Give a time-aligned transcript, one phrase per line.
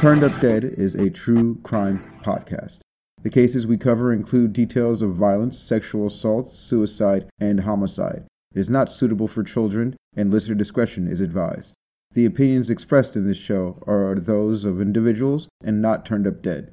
[0.00, 2.80] Turned Up Dead is a true crime podcast.
[3.20, 8.24] The cases we cover include details of violence, sexual assault, suicide, and homicide.
[8.54, 11.74] It is not suitable for children, and listener discretion is advised.
[12.12, 16.72] The opinions expressed in this show are those of individuals and not turned up dead.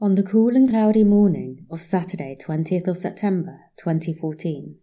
[0.00, 4.76] On the cool and cloudy morning of Saturday, 20th of September 2014,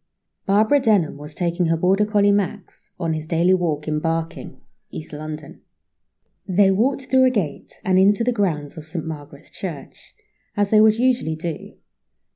[0.46, 4.62] Barbara Denham was taking her border collie Max on his daily walk in Barking,
[4.92, 5.62] East London.
[6.54, 10.14] They walked through a gate and into the grounds of St Margaret's Church,
[10.58, 11.76] as they would usually do.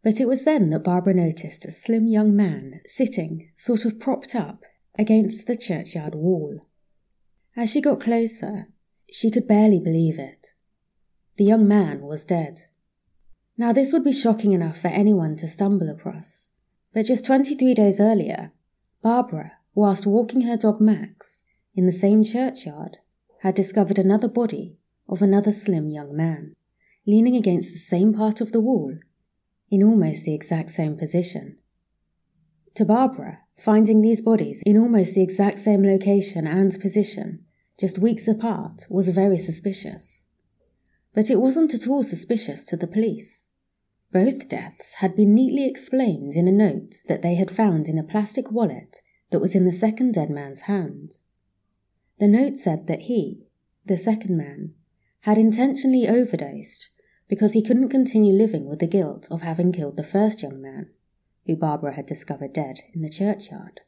[0.05, 4.33] But it was then that Barbara noticed a slim young man sitting, sort of propped
[4.33, 4.61] up,
[4.97, 6.61] against the churchyard wall.
[7.57, 8.69] As she got closer,
[9.11, 10.53] she could barely believe it.
[11.35, 12.67] The young man was dead.
[13.57, 16.51] Now, this would be shocking enough for anyone to stumble across,
[16.93, 18.53] but just 23 days earlier,
[19.03, 21.43] Barbara, whilst walking her dog Max
[21.75, 22.99] in the same churchyard,
[23.45, 24.75] had discovered another body
[25.07, 26.55] of another slim young man,
[27.05, 28.97] leaning against the same part of the wall,
[29.69, 31.55] in almost the exact same position.
[32.73, 37.45] To Barbara, finding these bodies in almost the exact same location and position,
[37.79, 40.25] just weeks apart, was very suspicious.
[41.13, 43.51] But it wasn't at all suspicious to the police.
[44.11, 48.03] Both deaths had been neatly explained in a note that they had found in a
[48.03, 51.19] plastic wallet that was in the second dead man's hand.
[52.19, 53.47] The note said that he,
[53.85, 54.73] the second man,
[55.21, 56.91] had intentionally overdosed
[57.27, 60.91] because he couldn't continue living with the guilt of having killed the first young man,
[61.45, 63.81] who Barbara had discovered dead in the churchyard.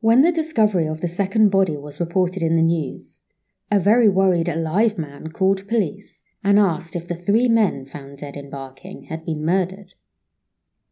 [0.00, 3.22] When the discovery of the second body was reported in the news,
[3.70, 8.36] a very worried alive man called police and asked if the three men found dead
[8.36, 9.94] in Barking had been murdered.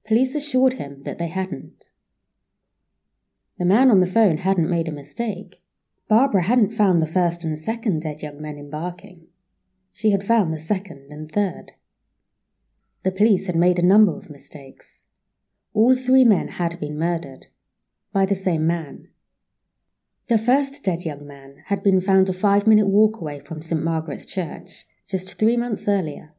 [0.06, 1.91] Police assured him that they hadn't.
[3.59, 5.62] The man on the phone hadn't made a mistake.
[6.07, 9.29] Barbara hadn't found the first and second dead young men in Barking.
[9.93, 11.73] She had found the second and third.
[13.05, 15.07] The police had made a number of mistakes.
[15.73, 17.47] All three men had been murdered
[18.13, 19.09] by the same man.
[20.29, 23.83] The first dead young man had been found a five minute walk away from St.
[23.83, 26.35] Margaret's Church just three months earlier.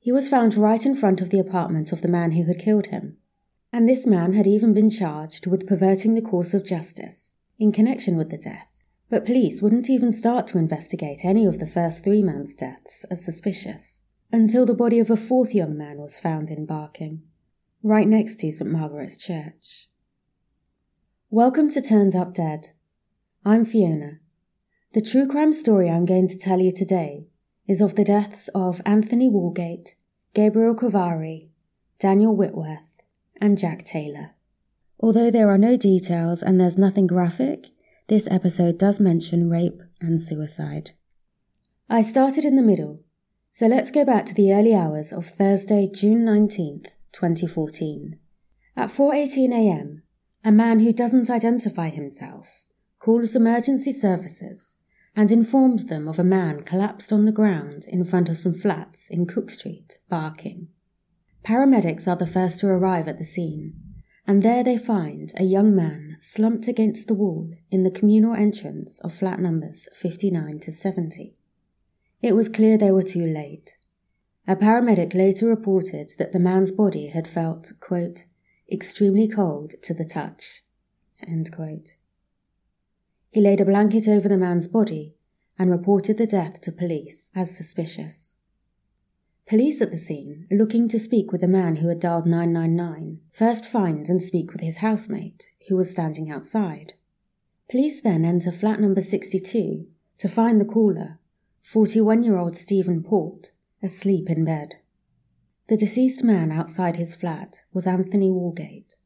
[0.00, 2.86] He was found right in front of the apartment of the man who had killed
[2.86, 3.16] him,
[3.72, 8.16] and this man had even been charged with perverting the course of justice in connection
[8.16, 8.68] with the death,
[9.10, 13.24] but police wouldn't even start to investigate any of the first three men's deaths as
[13.24, 17.22] suspicious until the body of a fourth young man was found in Barking,
[17.82, 19.88] right next to St Margaret's Church.
[21.30, 22.70] Welcome to Turned Up Dead.
[23.44, 24.18] I'm Fiona.
[24.92, 27.26] The true crime story I'm going to tell you today
[27.68, 29.94] is of the deaths of Anthony Walgate,
[30.34, 31.50] Gabriel Kovari,
[32.00, 33.00] Daniel Whitworth,
[33.40, 34.32] and Jack Taylor.
[35.04, 37.66] Although there are no details and there's nothing graphic,
[38.08, 40.92] this episode does mention rape and suicide.
[41.90, 43.02] I started in the middle,
[43.52, 48.18] so let's go back to the early hours of Thursday, June 19th, 2014.
[48.78, 50.04] At 4:18 a.m.,
[50.42, 52.64] a man who doesn't identify himself
[52.98, 54.76] calls emergency services
[55.14, 59.10] and informs them of a man collapsed on the ground in front of some flats
[59.10, 60.68] in Cooke Street, Barking.
[61.44, 63.83] Paramedics are the first to arrive at the scene
[64.26, 68.98] and there they find a young man slumped against the wall in the communal entrance
[69.00, 71.34] of flat numbers 59 to 70.
[72.22, 73.76] It was clear they were too late.
[74.48, 78.24] A paramedic later reported that the man's body had felt, quote,
[78.70, 80.62] extremely cold to the touch.
[83.30, 85.14] He laid a blanket over the man's body
[85.58, 88.33] and reported the death to police as suspicious.
[89.46, 93.66] Police at the scene, looking to speak with the man who had dialed 999, first
[93.66, 96.94] find and speak with his housemate, who was standing outside.
[97.70, 99.86] Police then enter flat number 62
[100.18, 101.18] to find the caller,
[101.62, 103.52] 41 year old Stephen Port,
[103.82, 104.76] asleep in bed.
[105.68, 108.96] The deceased man outside his flat was Anthony Walgate,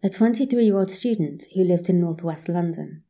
[0.00, 3.02] a 23 year old student who lived in northwest London.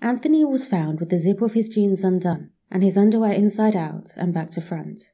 [0.00, 4.10] Anthony was found with the zip of his jeans undone and his underwear inside out
[4.16, 5.12] and back to front.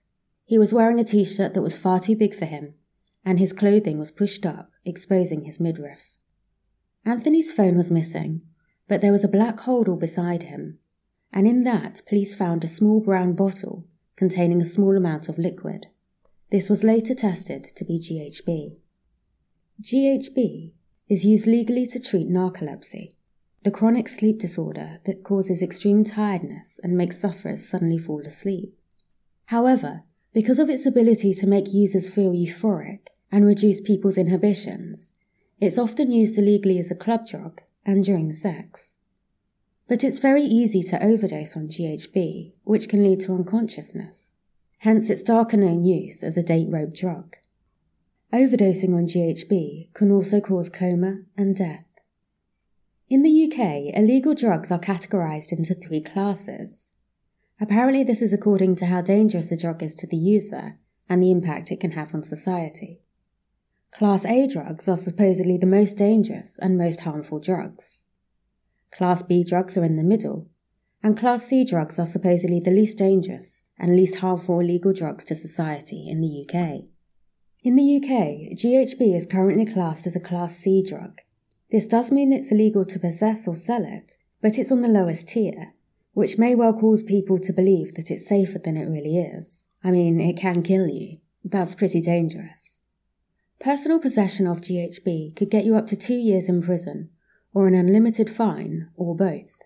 [0.52, 2.74] He was wearing a t shirt that was far too big for him,
[3.24, 6.18] and his clothing was pushed up, exposing his midriff.
[7.06, 8.42] Anthony's phone was missing,
[8.86, 10.78] but there was a black holdall beside him,
[11.32, 15.86] and in that police found a small brown bottle containing a small amount of liquid.
[16.50, 18.76] This was later tested to be GHB.
[19.80, 20.72] GHB
[21.08, 23.14] is used legally to treat narcolepsy,
[23.62, 28.78] the chronic sleep disorder that causes extreme tiredness and makes sufferers suddenly fall asleep.
[29.46, 30.02] However,
[30.32, 35.14] because of its ability to make users feel euphoric and reduce people's inhibitions,
[35.60, 38.94] it's often used illegally as a club drug and during sex.
[39.88, 44.34] But it's very easy to overdose on GHB, which can lead to unconsciousness.
[44.78, 47.36] Hence its darker known use as a date rape drug.
[48.32, 51.84] Overdosing on GHB can also cause coma and death.
[53.10, 56.91] In the UK, illegal drugs are categorised into three classes.
[57.62, 61.30] Apparently, this is according to how dangerous a drug is to the user and the
[61.30, 62.98] impact it can have on society.
[63.92, 68.06] Class A drugs are supposedly the most dangerous and most harmful drugs.
[68.90, 70.48] Class B drugs are in the middle,
[71.04, 75.36] and Class C drugs are supposedly the least dangerous and least harmful illegal drugs to
[75.36, 76.88] society in the UK.
[77.62, 81.20] In the UK, GHB is currently classed as a Class C drug.
[81.70, 85.28] This does mean it's illegal to possess or sell it, but it's on the lowest
[85.28, 85.74] tier,
[86.12, 89.68] which may well cause people to believe that it's safer than it really is.
[89.82, 91.18] I mean, it can kill you.
[91.44, 92.80] That's pretty dangerous.
[93.60, 97.10] Personal possession of GHB could get you up to two years in prison,
[97.54, 99.58] or an unlimited fine, or both.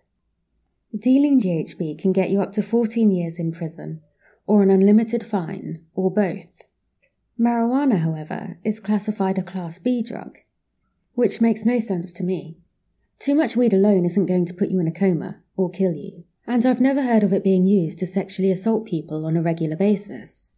[0.97, 4.03] Dealing GHB can get you up to 14 years in prison,
[4.47, 6.63] or an unlimited fine, or both.
[7.39, 10.39] Marijuana, however, is classified a Class B drug,
[11.15, 12.57] which makes no sense to me.
[13.19, 16.25] Too much weed alone isn't going to put you in a coma or kill you,
[16.47, 19.77] and I've never heard of it being used to sexually assault people on a regular
[19.77, 20.55] basis.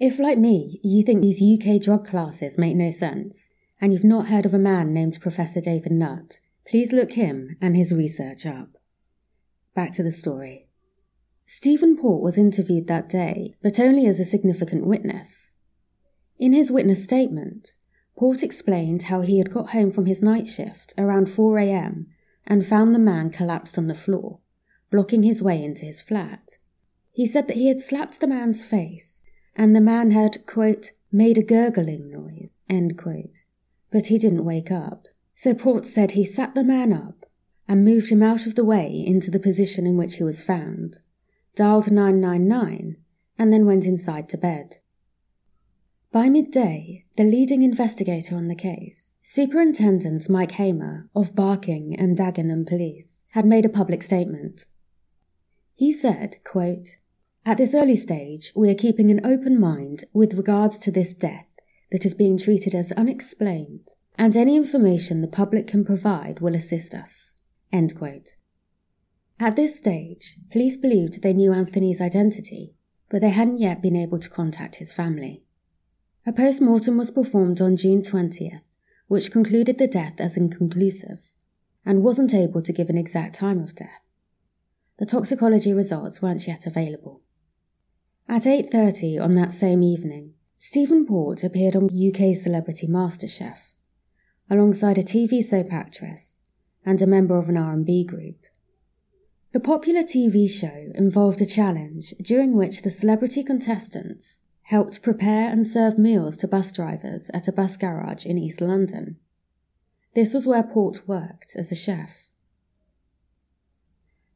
[0.00, 3.50] If, like me, you think these UK drug classes make no sense,
[3.80, 7.76] and you've not heard of a man named Professor David Nutt, please look him and
[7.76, 8.70] his research up.
[9.74, 10.68] Back to the story.
[11.46, 15.52] Stephen Port was interviewed that day, but only as a significant witness.
[16.38, 17.76] In his witness statement,
[18.16, 22.06] Port explained how he had got home from his night shift around 4 a.m.
[22.46, 24.40] and found the man collapsed on the floor,
[24.92, 26.58] blocking his way into his flat.
[27.10, 29.22] He said that he had slapped the man's face
[29.56, 33.44] and the man had, quote, made a gurgling noise, end quote.
[33.90, 35.08] But he didn't wake up.
[35.34, 37.26] So Port said he sat the man up
[37.68, 41.00] and moved him out of the way into the position in which he was found,
[41.56, 42.96] dialed 999,
[43.38, 44.78] and then went inside to bed.
[46.12, 52.66] By midday, the leading investigator on the case, Superintendent Mike Hamer of Barking and Dagenham
[52.66, 54.66] Police, had made a public statement.
[55.82, 56.98] He said, quote,
[57.44, 61.58] at this early stage, we are keeping an open mind with regards to this death
[61.90, 66.94] that is being treated as unexplained, and any information the public can provide will assist
[66.94, 67.34] us.
[67.72, 68.36] End quote.
[69.40, 72.76] At this stage, police believed they knew Anthony's identity,
[73.10, 75.42] but they hadn't yet been able to contact his family.
[76.24, 78.62] A post mortem was performed on June 20th,
[79.08, 81.34] which concluded the death as inconclusive,
[81.84, 84.11] and wasn't able to give an exact time of death.
[84.98, 87.22] The toxicology results weren't yet available.
[88.28, 93.72] At 8.30 on that same evening, Stephen Port appeared on UK Celebrity MasterChef,
[94.48, 96.38] alongside a TV soap actress
[96.84, 98.36] and a member of an R&B group.
[99.52, 105.66] The popular TV show involved a challenge during which the celebrity contestants helped prepare and
[105.66, 109.18] serve meals to bus drivers at a bus garage in East London.
[110.14, 112.31] This was where Port worked as a chef.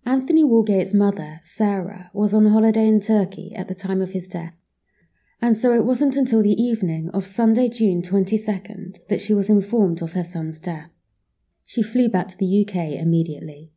[0.08, 4.54] Anthony Walgate's mother, Sarah, was on holiday in Turkey at the time of his death,
[5.42, 10.00] and so it wasn't until the evening of Sunday, June 22nd, that she was informed
[10.00, 10.92] of her son's death.
[11.64, 13.72] She flew back to the UK immediately.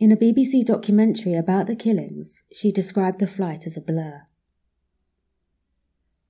[0.00, 4.22] In a BBC documentary about the killings, she described the flight as a blur.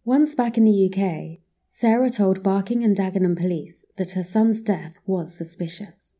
[0.04, 4.98] Once back in the UK, Sarah told Barking and Dagenham police that her son's death
[5.06, 6.18] was suspicious.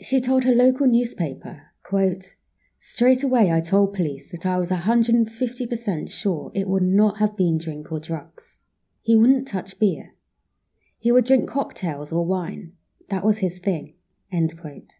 [0.00, 2.36] She told her local newspaper Quote,
[2.78, 7.58] Straight away I told police that I was 150% sure it would not have been
[7.58, 8.62] drink or drugs.
[9.02, 10.14] He wouldn't touch beer.
[10.98, 12.72] He would drink cocktails or wine.
[13.08, 13.94] That was his thing.
[14.32, 14.98] End quote.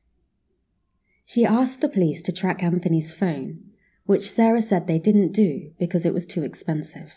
[1.24, 3.64] She asked the police to track Anthony's phone,
[4.04, 7.14] which Sarah said they didn't do because it was too expensive.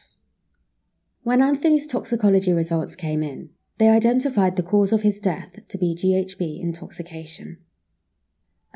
[1.22, 5.96] When Anthony's toxicology results came in, they identified the cause of his death to be
[5.96, 7.58] GHB intoxication.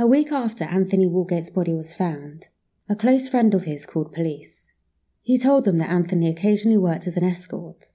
[0.01, 2.47] A week after Anthony Walgate's body was found,
[2.87, 4.71] a close friend of his called police.
[5.21, 7.91] He told them that Anthony occasionally worked as an escort.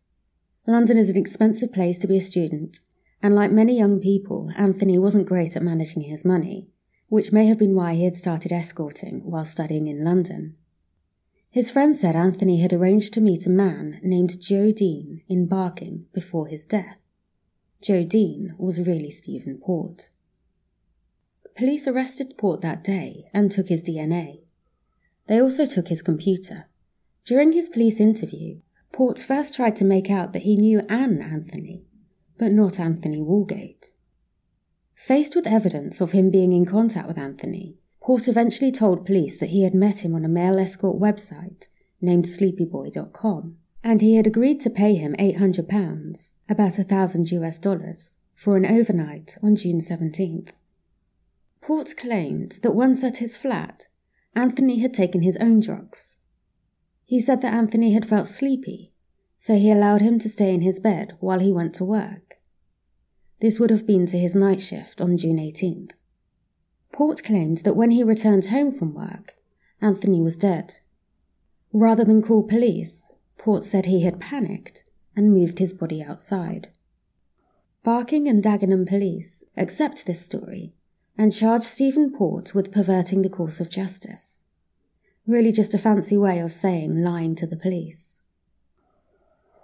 [0.66, 2.82] London is an expensive place to be a student,
[3.22, 6.68] and like many young people, Anthony wasn't great at managing his money,
[7.08, 10.56] which may have been why he had started escorting while studying in London.
[11.48, 16.04] His friend said Anthony had arranged to meet a man named Joe Dean in Barking
[16.12, 16.98] before his death.
[17.80, 20.10] Joe Dean was really Stephen Port
[21.56, 24.40] police arrested Port that day and took his DNA.
[25.26, 26.68] They also took his computer.
[27.24, 28.60] During his police interview,
[28.92, 31.84] Port first tried to make out that he knew Anne Anthony,
[32.38, 33.92] but not Anthony Walgate.
[34.94, 39.50] Faced with evidence of him being in contact with Anthony, Port eventually told police that
[39.50, 41.68] he had met him on a male escort website
[42.00, 48.18] named sleepyboy.com, and he had agreed to pay him £800, about a thousand US dollars,
[48.34, 50.50] for an overnight on June 17th.
[51.66, 53.88] Port claimed that once at his flat,
[54.36, 56.20] Anthony had taken his own drugs.
[57.06, 58.92] He said that Anthony had felt sleepy,
[59.38, 62.34] so he allowed him to stay in his bed while he went to work.
[63.40, 65.92] This would have been to his night shift on June 18th.
[66.92, 69.32] Port claimed that when he returned home from work,
[69.80, 70.80] Anthony was dead.
[71.72, 74.84] Rather than call police, Port said he had panicked
[75.16, 76.68] and moved his body outside.
[77.82, 80.74] Barking and Dagenham police accept this story
[81.16, 84.44] and charged Stephen Port with perverting the course of justice.
[85.26, 88.20] Really just a fancy way of saying lying to the police.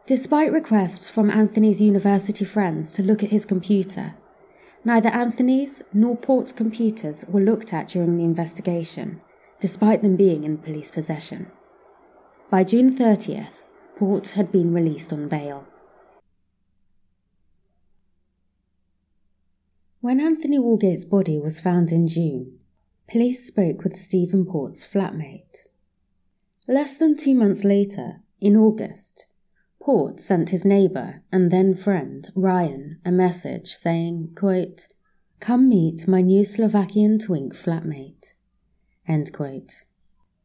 [0.07, 4.15] Despite requests from Anthony's university friends to look at his computer,
[4.85, 9.21] neither Anthony's nor Port's computers were looked at during the investigation,
[9.61, 11.51] despite them being in police possession.
[12.51, 15.69] By June 30th, Port had been released on bail.
[20.03, 22.59] When Anthony Walgate's body was found in June,
[23.07, 25.65] police spoke with Stephen Port's flatmate.
[26.67, 29.27] Less than two months later, in August,
[29.79, 34.89] Port sent his neighbour and then friend, Ryan, a message saying, quote,
[35.39, 38.33] Come meet my new Slovakian twink flatmate.
[39.07, 39.83] End quote.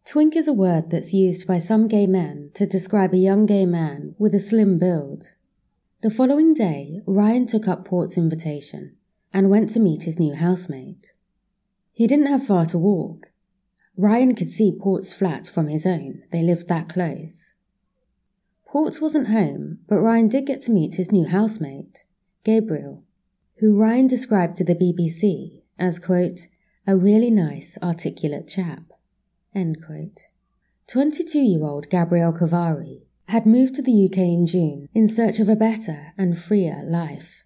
[0.03, 3.65] Twink is a word that's used by some gay men to describe a young gay
[3.65, 5.31] man with a slim build.
[6.01, 8.97] The following day, Ryan took up Port's invitation
[9.33, 11.13] and went to meet his new housemate.
[11.91, 13.31] He didn't have far to walk.
[13.97, 17.53] Ryan could see Port's flat from his own, they lived that close.
[18.67, 22.03] Port wasn't home, but Ryan did get to meet his new housemate,
[22.43, 23.05] Gabriel,
[23.59, 26.47] who Ryan described to the BBC as, quote,
[26.85, 28.83] a really nice, articulate chap,
[29.55, 30.27] end quote.
[30.87, 35.47] 22 year old Gabriel Kovari had moved to the UK in June in search of
[35.47, 37.44] a better and freer life.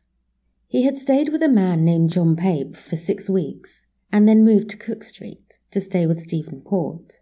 [0.70, 4.70] He had stayed with a man named John Pape for six weeks and then moved
[4.70, 7.22] to Cooke Street to stay with Stephen Port.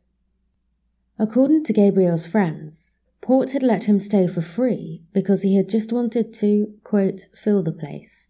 [1.18, 5.94] According to Gabriel's friends, Port had let him stay for free because he had just
[5.94, 8.28] wanted to, quote, fill the place,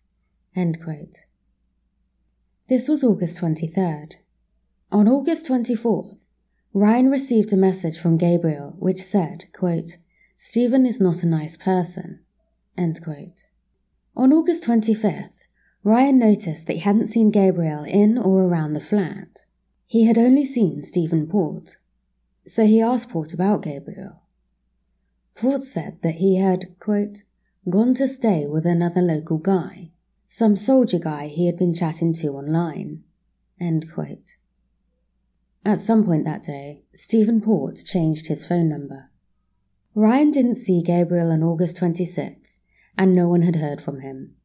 [0.55, 1.25] end quote.
[2.69, 4.17] This was August 23rd.
[4.91, 6.19] On August 24th,
[6.75, 9.97] Ryan received a message from Gabriel which said, quote,
[10.37, 12.19] Stephen is not a nice person,
[12.77, 13.47] end quote.
[14.17, 15.43] On August 25th,
[15.83, 19.45] Ryan noticed that he hadn't seen Gabriel in or around the flat.
[19.85, 21.77] He had only seen Stephen Port.
[22.47, 24.23] So he asked Port about Gabriel.
[25.35, 27.25] Port said that he had, quote,
[27.69, 29.91] gone to stay with another local guy,
[30.25, 33.03] some soldier guy he had been chatting to online,
[33.61, 34.37] end quote.
[35.63, 39.11] At some point that day, Stephen Port changed his phone number.
[39.93, 42.46] Ryan didn't see Gabriel on August 26th,
[42.97, 44.35] and no one had heard from him.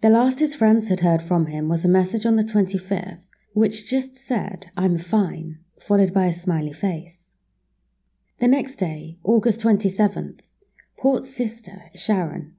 [0.00, 3.88] The last his friends had heard from him was a message on the 25th, which
[3.88, 7.36] just said, I'm fine, followed by a smiley face.
[8.38, 10.40] The next day, August 27th,
[10.98, 12.54] Port's sister, Sharon,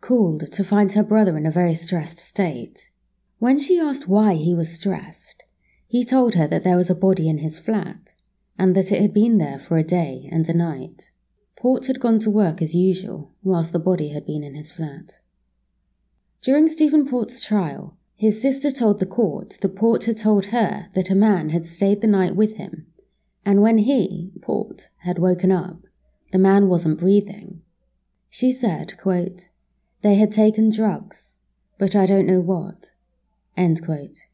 [0.00, 2.90] called to find her brother in a very stressed state.
[3.38, 5.44] When she asked why he was stressed,
[5.88, 8.14] he told her that there was a body in his flat,
[8.58, 11.10] and that it had been there for a day and a night.
[11.64, 15.20] Port had gone to work as usual, whilst the body had been in his flat.
[16.42, 21.08] During Stephen Port's trial, his sister told the court that Port had told her that
[21.08, 22.84] a man had stayed the night with him,
[23.46, 25.78] and when he, Port, had woken up,
[26.32, 27.62] the man wasn't breathing.
[28.28, 29.48] She said, quote,
[30.02, 31.38] They had taken drugs,
[31.78, 32.92] but I don't know what.
[33.56, 34.26] End quote.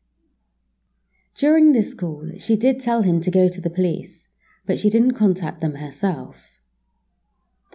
[1.37, 4.29] During this call, she did tell him to go to the police,
[4.67, 6.60] but she didn't contact them herself.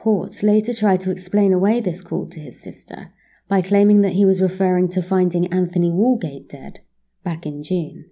[0.06, 3.12] Port later tried to explain away this call to his sister
[3.48, 6.82] by claiming that he was referring to finding Anthony Walgate dead
[7.24, 8.12] back in June.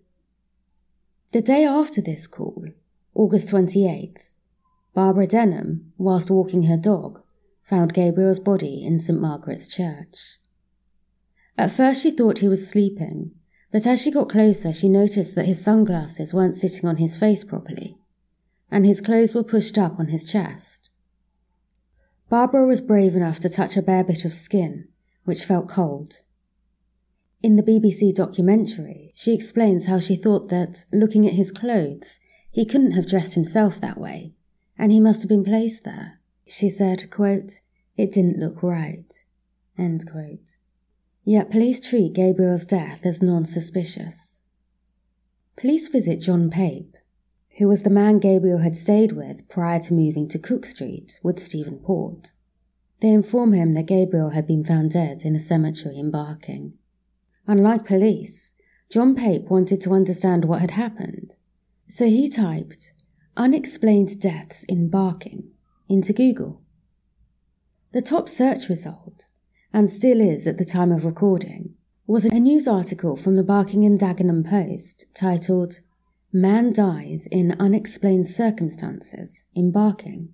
[1.34, 2.66] The day after this call,
[3.14, 4.32] August 28th,
[4.96, 7.22] Barbara Denham, whilst walking her dog,
[7.62, 10.40] found Gabriel's body in St Margaret's Church.
[11.60, 13.36] At first she thought he was sleeping,
[13.72, 17.44] but as she got closer she noticed that his sunglasses weren't sitting on his face
[17.44, 18.00] properly,
[18.72, 20.90] and his clothes were pushed up on his chest.
[22.34, 24.88] Barbara was brave enough to touch a bare bit of skin,
[25.24, 26.22] which felt cold.
[27.44, 32.66] In the BBC documentary, she explains how she thought that, looking at his clothes, he
[32.66, 34.34] couldn't have dressed himself that way,
[34.80, 36.22] and he must have been placed there.
[36.48, 37.62] She said, quote,
[37.98, 39.14] It didn't look right.
[39.78, 40.58] End quote.
[41.24, 44.42] Yet police treat Gabriel's death as non suspicious.
[45.56, 46.93] Police visit John Pape,
[47.58, 51.40] who was the man Gabriel had stayed with prior to moving to Cooke Street with
[51.40, 52.32] Stephen Port.
[53.02, 56.74] They inform him that Gabriel had been found dead in a cemetery in Barking.
[57.46, 58.54] Unlike police,
[58.90, 61.38] John Pape wanted to understand what had happened,
[61.88, 62.94] so he typed
[63.36, 65.52] unexplained deaths in Barking
[65.90, 66.62] into Google.
[67.92, 69.28] The top search result,
[69.72, 71.76] and still is at the time of recording,
[72.08, 75.82] was a news article from the Barking and Dagenham Post titled
[76.36, 80.30] Man Dies in Unexplained Circumstances in Barking.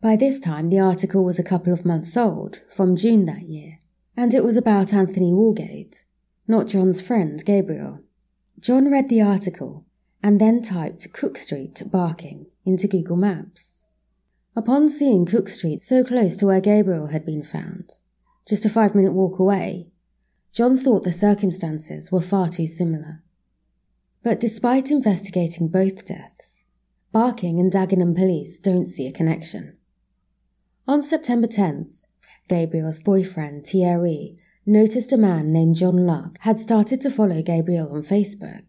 [0.00, 3.80] By this time, the article was a couple of months old, from June that year,
[4.16, 6.04] and it was about Anthony Walgate,
[6.48, 8.00] not John's friend Gabriel.
[8.60, 9.84] John read the article
[10.22, 13.84] and then typed Cooke Street, Barking, into Google Maps.
[14.56, 17.98] Upon seeing Cooke Street so close to where Gabriel had been found,
[18.48, 19.90] just a five minute walk away,
[20.50, 23.22] John thought the circumstances were far too similar.
[24.22, 26.66] But despite investigating both deaths,
[27.12, 29.76] Barking and Dagenham police don't see a connection.
[30.88, 31.92] On September 10th,
[32.48, 38.02] Gabriel's boyfriend Thierry noticed a man named John Luck had started to follow Gabriel on
[38.02, 38.64] Facebook.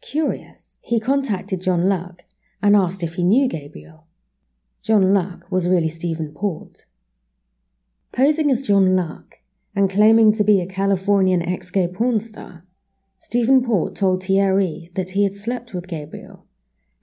[0.00, 2.24] Curious, he contacted John Luck
[2.62, 4.06] and asked if he knew Gabriel.
[4.82, 6.86] John Luck was really Stephen Port.
[8.12, 9.40] Posing as John Luck
[9.74, 12.64] and claiming to be a Californian ex-gay porn star,
[13.18, 16.46] Stephen Port told Thierry that he had slept with Gabriel,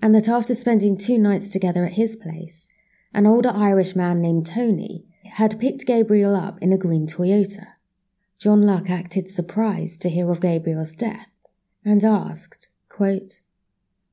[0.02, 2.70] and that after spending two nights together at his place,
[3.14, 7.68] an older Irish man named Tony had picked Gabriel up in a green Toyota.
[8.38, 11.30] John Luck acted surprised to hear of Gabriel's death
[11.86, 13.42] and asked, quote,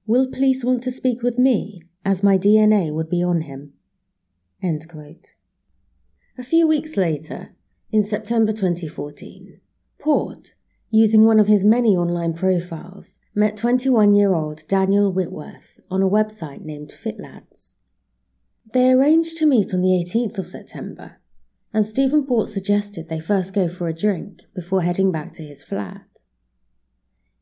[0.07, 3.73] Will police want to speak with me, as my DNA would be on him?
[6.39, 7.55] A few weeks later,
[7.93, 9.61] in September 2014,
[9.99, 10.55] Port,
[10.91, 16.09] using one of his many online profiles, met 21 year old Daniel Whitworth on a
[16.09, 17.79] website named FitLads.
[18.73, 21.21] They arranged to meet on the 18th of September,
[21.73, 25.63] and Stephen Port suggested they first go for a drink before heading back to his
[25.63, 26.23] flat.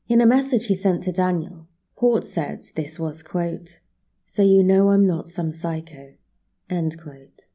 [0.08, 3.80] In a message he sent to Daniel, Port said this was, quote,
[4.24, 6.14] So you know I'm not some psycho,
[6.68, 7.46] end quote.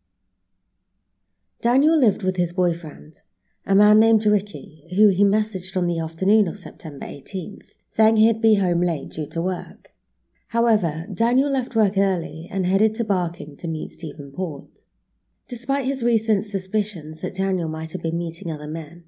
[1.62, 3.22] Daniel lived with his boyfriend,
[3.66, 8.42] a man named Ricky, who he messaged on the afternoon of September 18th, saying he'd
[8.42, 9.92] be home late due to work.
[10.50, 14.86] However, Daniel left work early and headed to Barking to meet Stephen Port.
[15.48, 19.06] Despite his recent suspicions that Daniel might have been meeting other men,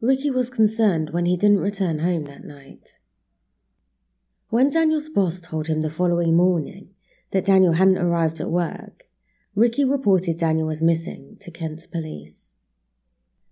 [0.00, 2.98] Ricky was concerned when he didn't return home that night.
[4.48, 6.90] When Daniel's boss told him the following morning
[7.30, 9.04] that Daniel hadn't arrived at work,
[9.54, 12.45] Ricky reported Daniel was missing to Kent police.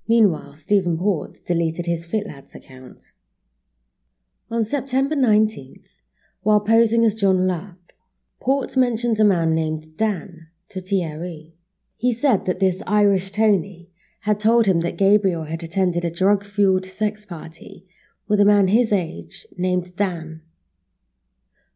[0.06, 3.12] Meanwhile, Stephen Port deleted his FitLads account.
[4.50, 6.02] On September 19th,
[6.42, 7.94] while posing as John Luck,
[8.40, 11.54] Port mentioned a man named Dan to Thierry.
[11.96, 13.88] He said that this Irish Tony
[14.20, 17.86] had told him that Gabriel had attended a drug fueled sex party
[18.28, 20.42] with a man his age named Dan.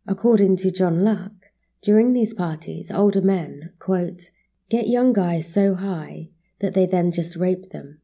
[0.06, 1.32] According to John Luck,
[1.80, 4.30] during these parties, older men, quote,
[4.68, 6.28] get young guys so high
[6.60, 8.00] that they then just rape them.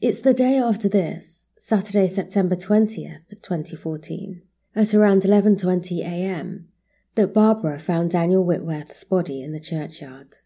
[0.00, 4.42] It's the day after this, Saturday, September 20th, 2014,
[4.74, 6.68] at around 11:20 a.m.,
[7.16, 10.36] that Barbara found Daniel Whitworth's body in the churchyard.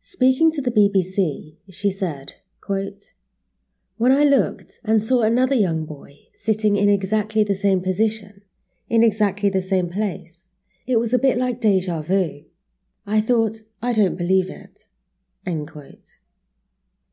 [0.00, 3.12] Speaking to the BBC, she said, quote,
[3.98, 8.42] When I looked and saw another young boy sitting in exactly the same position,
[8.88, 10.54] in exactly the same place,
[10.86, 12.44] it was a bit like deja vu.
[13.06, 14.88] I thought, I don't believe it.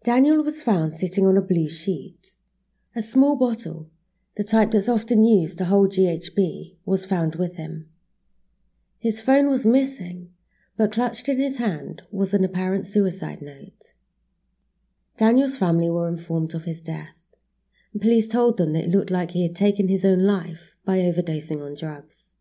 [0.04, 2.36] Daniel was found sitting on a blue sheet.
[2.96, 3.90] A small bottle,
[4.36, 7.88] the type that's often used to hold GHB, was found with him.
[9.00, 10.32] His phone was missing,
[10.78, 13.94] but clutched in his hand was an apparent suicide note.
[15.18, 17.26] Daniel's family were informed of his death,
[18.02, 21.66] police told them that it looked like he had taken his own life by overdosing
[21.66, 22.36] on drugs.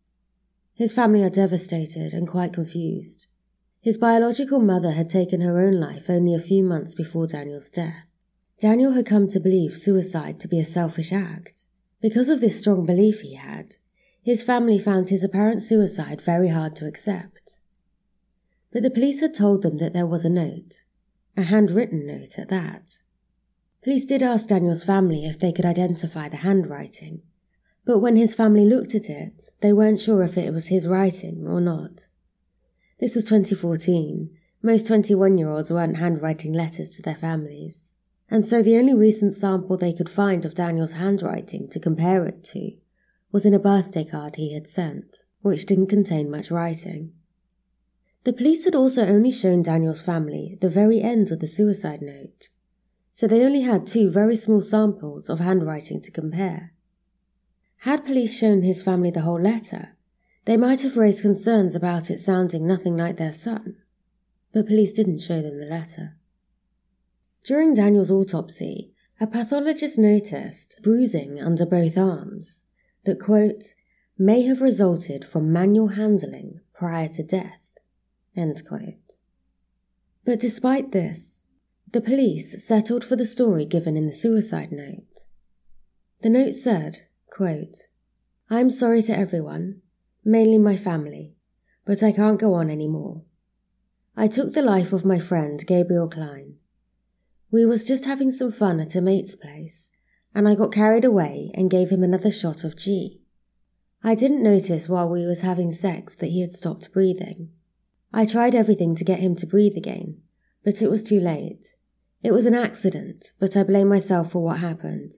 [0.73, 3.27] His family are devastated and quite confused.
[3.85, 8.07] His biological mother had taken her own life only a few months before Daniel's death.
[8.59, 11.67] Daniel had come to believe suicide to be a selfish act.
[12.01, 13.75] Because of this strong belief he had,
[14.23, 17.61] his family found his apparent suicide very hard to accept.
[18.73, 20.83] But the police had told them that there was a note,
[21.37, 23.03] a handwritten note at that.
[23.83, 27.21] Police did ask Daniel's family if they could identify the handwriting,
[27.85, 31.45] but when his family looked at it, they weren't sure if it was his writing
[31.47, 32.07] or not.
[32.97, 34.29] This was 2014.
[34.61, 37.93] Most 21 year olds weren't handwriting letters to their families,
[38.29, 42.41] and so the only recent sample they could find of Daniel's handwriting to compare it
[42.45, 42.71] to
[43.33, 47.11] was in a birthday card he had sent, which didn't contain much writing.
[48.23, 52.49] The police had also only shown Daniel's family the very end of the suicide note,
[53.11, 56.71] so they only had two very small samples of handwriting to compare.
[57.79, 59.94] Had police shown his family the whole letter,
[60.45, 63.77] they might have raised concerns about it sounding nothing like their son,
[64.53, 66.17] but police didn't show them the letter.
[67.43, 72.63] During Daniel's autopsy, a pathologist noticed bruising under both arms
[73.05, 73.75] that, quote,
[74.17, 77.61] may have resulted from manual handling prior to death.
[78.35, 79.19] end quote.
[80.25, 81.45] But despite this,
[81.91, 85.27] the police settled for the story given in the suicide note.
[86.21, 87.87] The note said, quote,
[88.49, 89.81] I'm sorry to everyone,
[90.25, 91.35] mainly my family,
[91.85, 93.21] but I can't go on any more.
[94.17, 96.55] I took the life of my friend Gabriel Klein.
[97.51, 99.91] We was just having some fun at a mate's place,
[100.33, 103.21] and I got carried away and gave him another shot of G.
[104.03, 107.51] I didn't notice while we was having sex that he had stopped breathing.
[108.11, 110.21] I tried everything to get him to breathe again,
[110.63, 111.75] but it was too late.
[112.23, 115.13] It was an accident, but I blame myself for what happened,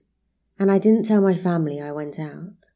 [0.58, 2.70] and I didn't tell my family I went out.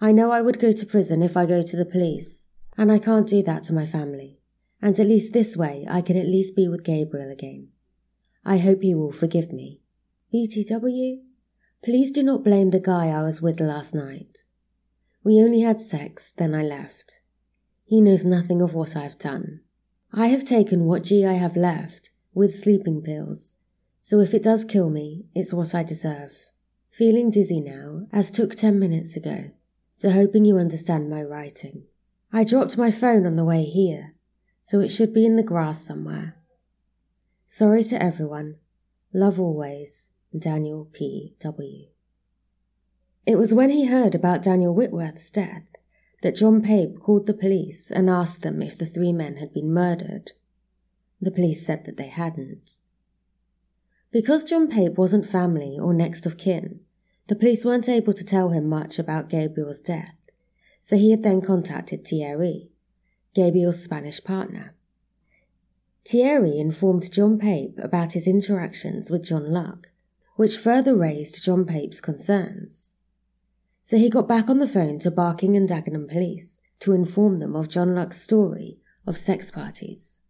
[0.00, 2.98] I know I would go to prison if I go to the police, and I
[2.98, 4.40] can't do that to my family,
[4.82, 7.68] and at least this way I can at least be with Gabriel again.
[8.44, 9.80] I hope he will forgive me.
[10.34, 11.20] BTW,
[11.82, 14.44] please do not blame the guy I was with last night.
[15.24, 17.22] We only had sex, then I left.
[17.84, 19.60] He knows nothing of what I've done.
[20.12, 23.56] I have taken what G I have left with sleeping pills,
[24.02, 26.50] so if it does kill me, it's what I deserve.
[26.90, 29.50] Feeling dizzy now, as took ten minutes ago,
[29.94, 31.84] so hoping you understand my writing.
[32.32, 34.14] I dropped my phone on the way here,
[34.64, 36.36] so it should be in the grass somewhere.
[37.46, 38.56] Sorry to everyone.
[39.12, 41.36] Love always, Daniel P.
[41.38, 41.86] W.
[43.26, 45.76] It was when he heard about Daniel Whitworth's death
[46.22, 49.72] that John Pape called the police and asked them if the three men had been
[49.72, 50.32] murdered.
[51.20, 52.78] The police said that they hadn't.
[54.10, 56.80] Because John Pape wasn't family or next of kin,
[57.28, 60.14] the police weren't able to tell him much about Gabriel's death,
[60.82, 62.70] so he had then contacted Thierry,
[63.34, 64.74] Gabriel's Spanish partner.
[66.06, 69.92] Thierry informed John Pape about his interactions with John Luck,
[70.36, 72.94] which further raised John Pape's concerns
[73.84, 77.54] so he got back on the phone to Barking and Dagenham police to inform them
[77.54, 80.22] of John Luck's story of sex parties.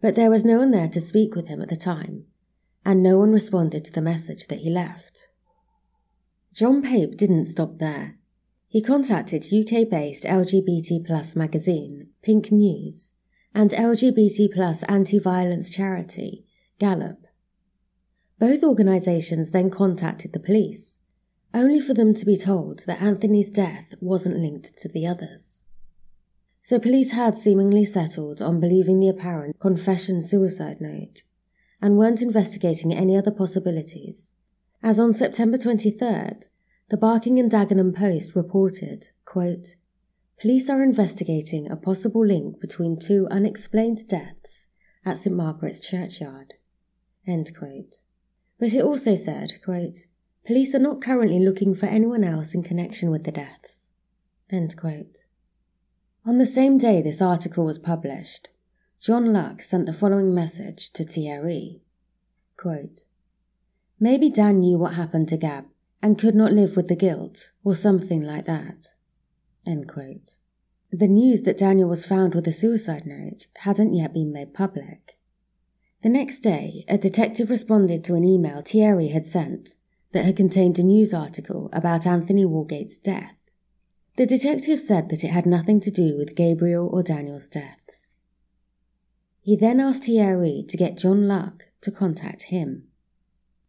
[0.00, 2.24] But there was no one there to speak with him at the time,
[2.82, 5.28] and no one responded to the message that he left.
[6.52, 8.18] John Pape didn't stop there.
[8.68, 13.12] He contacted UK based LGBT plus magazine, Pink News,
[13.54, 16.44] and LGBT plus anti violence charity,
[16.78, 17.18] Galop.
[18.38, 20.98] Both organisations then contacted the police
[21.54, 25.66] only for them to be told that Anthony's death wasn't linked to the others.
[26.62, 31.24] So police had seemingly settled on believing the apparent confession suicide note
[31.80, 34.36] and weren't investigating any other possibilities,
[34.82, 36.48] as on September 23rd,
[36.90, 39.76] the Barking and Dagenham Post reported, quote,
[40.40, 44.66] Police are investigating a possible link between two unexplained deaths
[45.04, 46.54] at St Margaret's Churchyard.
[47.26, 48.00] End quote.
[48.58, 50.06] But it also said, quote,
[50.44, 53.92] Police are not currently looking for anyone else in connection with the deaths.
[56.26, 58.48] On the same day this article was published,
[59.00, 61.82] John Luck sent the following message to Thierry.
[62.56, 63.06] Quote,
[64.02, 65.66] Maybe Dan knew what happened to Gab
[66.02, 68.94] and could not live with the guilt, or something like that.
[69.64, 75.20] The news that Daniel was found with a suicide note hadn't yet been made public.
[76.02, 79.76] The next day, a detective responded to an email Thierry had sent
[80.10, 83.36] that had contained a news article about Anthony Walgate's death.
[84.16, 88.16] The detective said that it had nothing to do with Gabriel or Daniel's deaths.
[89.42, 92.88] He then asked Thierry to get John Luck to contact him.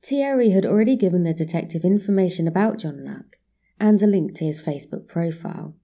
[0.05, 3.37] Thierry had already given the detective information about John Luck
[3.79, 5.75] and a link to his Facebook profile.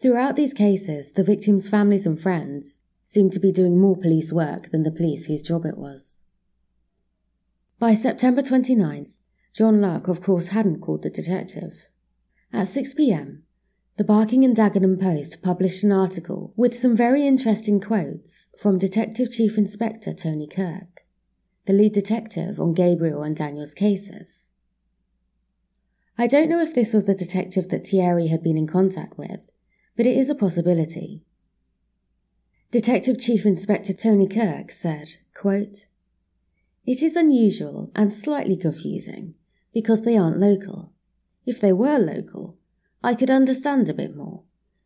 [0.00, 4.70] Throughout these cases, the victims' families and friends seemed to be doing more police work
[4.70, 6.24] than the police whose job it was.
[7.78, 9.20] By September 29th,
[9.54, 11.86] John Luck, of course, hadn't called the detective.
[12.52, 13.44] At 6 pm,
[13.96, 19.30] the Barking and Dagenham Post published an article with some very interesting quotes from Detective
[19.30, 21.05] Chief Inspector Tony Kirk,
[21.66, 24.54] the lead detective on Gabriel and Daniel's cases.
[26.16, 29.50] I don't know if this was the detective that Thierry had been in contact with,
[29.96, 31.24] but it is a possibility.
[32.70, 35.86] Detective Chief Inspector Tony Kirk said, quote,
[36.86, 39.34] It is unusual and slightly confusing
[39.74, 40.92] because they aren't local.
[41.44, 42.56] If they were local,
[43.02, 44.42] I could understand a bit more.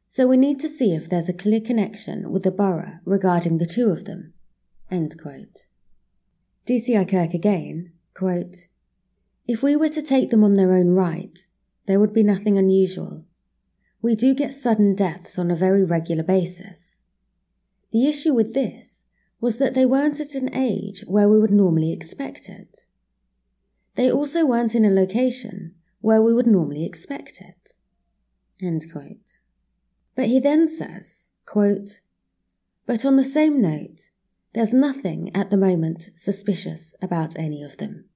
[0.08, 3.66] So we need to see if there's a clear connection with the borough regarding the
[3.66, 4.34] two of them.
[4.90, 5.66] End quote.
[6.70, 8.68] DCI Kirk again, quote,
[9.48, 11.36] If we were to take them on their own right,
[11.86, 13.24] there would be nothing unusual.
[14.00, 17.02] We do get sudden deaths on a very regular basis.
[17.90, 19.06] The issue with this
[19.40, 22.86] was that they weren't at an age where we would normally expect it.
[23.96, 27.74] They also weren't in a location where we would normally expect it.
[30.14, 32.00] But he then says, quote,
[32.86, 34.10] But on the same note,
[34.52, 38.06] there's nothing at the moment suspicious about any of them.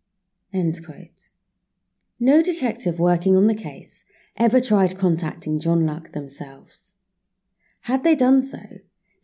[2.19, 4.05] No detective working on the case
[4.37, 6.97] ever tried contacting John Luck themselves.
[7.83, 8.63] Had they done so,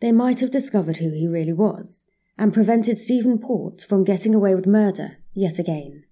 [0.00, 2.04] they might have discovered who he really was
[2.38, 6.04] and prevented Stephen Port from getting away with murder yet again.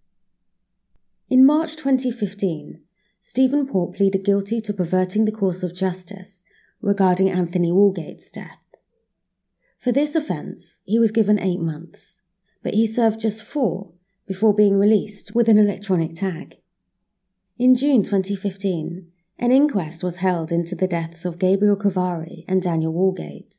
[1.30, 2.82] In March 2015,
[3.20, 6.42] Stephen Port pleaded guilty to perverting the course of justice
[6.80, 8.67] regarding Anthony Walgate's death.
[9.78, 12.22] For this offence, he was given eight months,
[12.62, 13.92] but he served just four
[14.26, 16.58] before being released with an electronic tag.
[17.58, 22.92] In June 2015, an inquest was held into the deaths of Gabriel Kovari and Daniel
[22.92, 23.58] Walgate.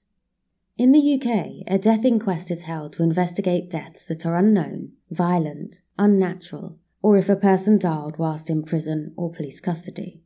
[0.78, 5.84] In the UK, a death inquest is held to investigate deaths that are unknown, violent,
[5.98, 10.22] unnatural, or if a person died whilst in prison or police custody.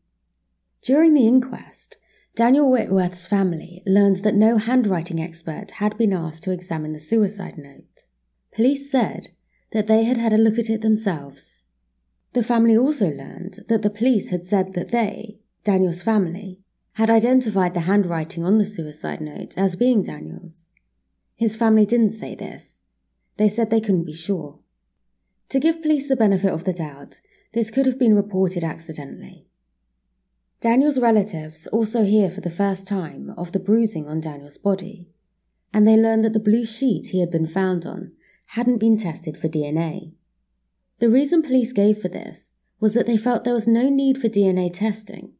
[0.81, 1.97] During the inquest,
[2.35, 7.57] Daniel Whitworth's family learned that no handwriting expert had been asked to examine the suicide
[7.57, 8.07] note.
[8.53, 9.29] Police said
[9.71, 11.63] that they had had a look at it themselves
[12.33, 16.59] the family also learned that the police had said that they, Daniel's family,
[16.93, 20.71] had identified the handwriting on the suicide note as being Daniel's.
[21.35, 22.83] His family didn't say this.
[23.37, 24.59] They said they couldn't be sure.
[25.49, 27.21] To give police the benefit of the doubt,
[27.53, 29.45] this could have been reported accidentally.
[30.63, 35.09] Daniel's relatives also hear for the first time of the bruising on Daniel's body,
[35.73, 38.13] and they learn that the blue sheet he had been found on
[38.55, 40.13] hadn't been tested for DNA.
[40.99, 44.29] The reason police gave for this was that they felt there was no need for
[44.29, 45.33] DNA testing,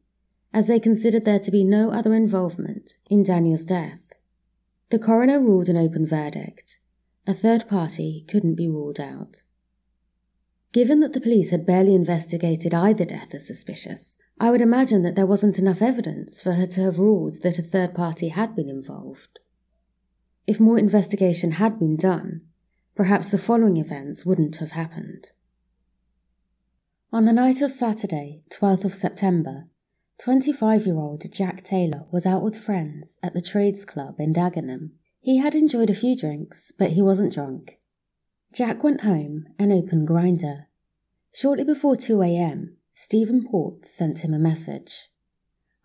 [0.52, 4.12] as they considered there to be no other involvement in Daniel's death.
[4.90, 6.80] The coroner ruled an open verdict.
[7.26, 9.42] A third party couldn't be ruled out.
[10.74, 15.14] Given that the police had barely investigated either death as suspicious, I would imagine that
[15.14, 18.68] there wasn't enough evidence for her to have ruled that a third party had been
[18.68, 19.38] involved.
[20.46, 22.42] If more investigation had been done,
[22.94, 25.32] perhaps the following events wouldn't have happened.
[27.12, 29.68] On the night of Saturday, 12th of September,
[30.18, 34.90] 25 year old Jack Taylor was out with friends at the Trades Club in Dagenham.
[35.20, 37.78] He had enjoyed a few drinks, but he wasn't drunk.
[38.52, 40.66] Jack went home and opened Grindr.
[41.32, 45.08] Shortly before 2 a.m., Stephen Port sent him a message.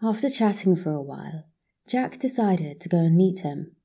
[0.01, 1.45] After chatting for a while,
[1.87, 3.75] Jack decided to go and meet him.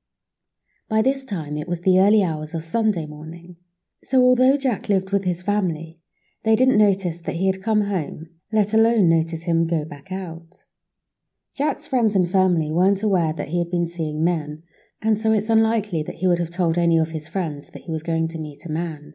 [0.91, 3.57] By this time, it was the early hours of Sunday morning,
[4.05, 5.99] so although Jack lived with his family,
[6.45, 10.67] they didn't notice that he had come home, let alone notice him go back out.
[11.57, 14.65] Jack's friends and family weren't aware that he had been seeing men,
[15.01, 17.91] and so it's unlikely that he would have told any of his friends that he
[17.91, 19.15] was going to meet a man.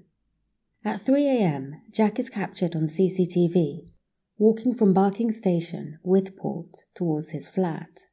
[0.83, 3.91] At 3 a.m., Jack is captured on CCTV,
[4.39, 8.07] walking from Barking Station with Port towards his flat.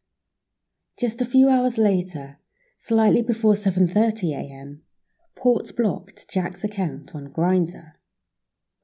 [0.98, 2.40] Just a few hours later,
[2.76, 4.82] slightly before 7:30 a.m.,
[5.36, 7.92] Port blocked Jack's account on Grindr.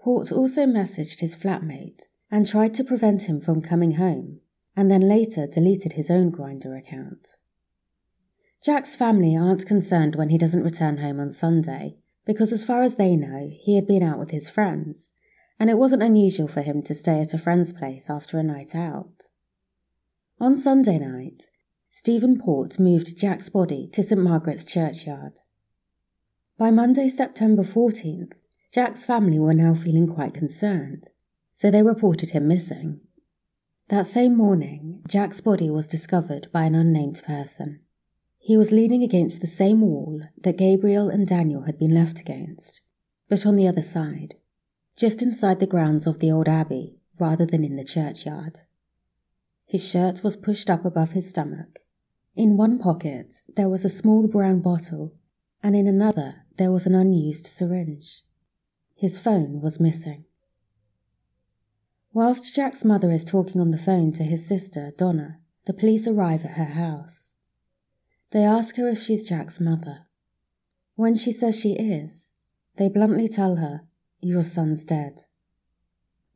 [0.00, 4.38] Port also messaged his flatmate and tried to prevent him from coming home,
[4.76, 7.37] and then later deleted his own Grindr account.
[8.64, 12.94] Jack's family aren't concerned when he doesn't return home on Sunday, because as far as
[12.94, 15.12] they know, he had been out with his friends,
[15.58, 18.74] and it wasn't unusual for him to stay at a friend's place after a night
[18.74, 19.28] out.
[20.40, 21.48] On Sunday night,
[21.90, 25.40] Stephen Port moved Jack's body to St Margaret's churchyard.
[26.58, 28.32] By Monday, September 14th,
[28.72, 31.10] Jack's family were now feeling quite concerned,
[31.54, 33.00] so they reported him missing.
[33.88, 37.80] That same morning, Jack's body was discovered by an unnamed person.
[38.38, 42.82] He was leaning against the same wall that Gabriel and Daniel had been left against,
[43.28, 44.36] but on the other side,
[44.96, 48.61] just inside the grounds of the old abbey rather than in the churchyard.
[49.66, 51.78] His shirt was pushed up above his stomach.
[52.35, 55.14] In one pocket there was a small brown bottle,
[55.62, 58.22] and in another there was an unused syringe.
[58.94, 60.24] His phone was missing.
[62.12, 66.44] Whilst Jack's mother is talking on the phone to his sister, Donna, the police arrive
[66.44, 67.37] at her house.
[68.33, 70.07] They ask her if she's Jack's mother.
[70.94, 72.33] When she says she is,
[72.76, 73.83] they bluntly tell her,
[74.24, 75.24] Your son's dead.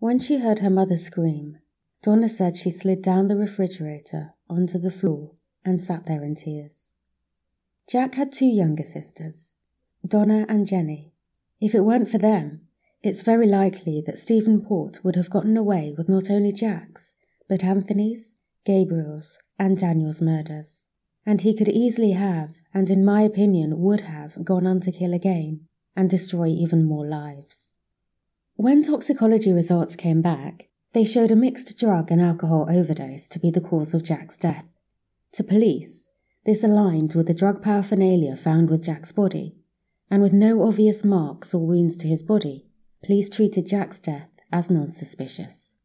[0.01, 1.59] When she heard her mother scream,
[2.03, 6.97] Donna said she slid down the refrigerator onto the floor and sat there in tears.
[7.89, 9.55] Jack had two younger sisters,
[10.05, 11.13] Donna and Jenny.
[11.61, 12.63] If it weren't for them,
[13.05, 17.15] it's very likely that Stephen Port would have gotten away with not only Jack's,
[17.49, 20.89] but Anthony's, Gabriel's, and Daniel's murders.
[21.25, 25.15] And he could easily have, and in my opinion would have, gone on to kill
[25.15, 27.66] again and destroy even more lives.
[28.57, 33.51] When toxicology results came back, they showed a mixed drug and alcohol overdose to be
[33.51, 34.67] the cause of Jack's death.
[35.33, 36.11] To police,
[36.45, 39.55] this aligned with the drug paraphernalia found with Jack's body,
[40.11, 42.67] and with no obvious marks or wounds to his body,
[43.07, 45.79] Police treated Jack's death as non suspicious.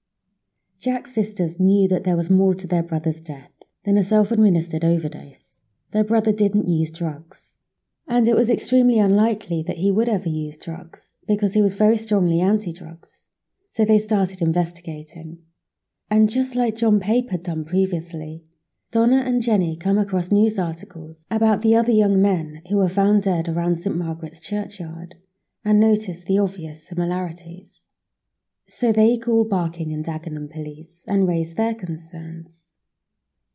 [0.80, 3.52] Jack's sisters knew that there was more to their brother's death
[3.86, 5.62] than a self administered overdose.
[5.92, 7.58] Their brother didn't use drugs.
[8.12, 11.96] And it was extremely unlikely that he would ever use drugs because he was very
[11.96, 13.30] strongly anti drugs.
[13.72, 15.38] So they started investigating.
[16.10, 18.44] And just like John Pape had done previously,
[18.92, 23.24] Donna and Jenny come across news articles about the other young men who were found
[23.24, 23.96] dead around St.
[23.96, 25.16] Margaret's churchyard
[25.64, 27.88] and notice the obvious similarities.
[28.68, 32.71] So they call Barking and Dagenham police and raise their concerns.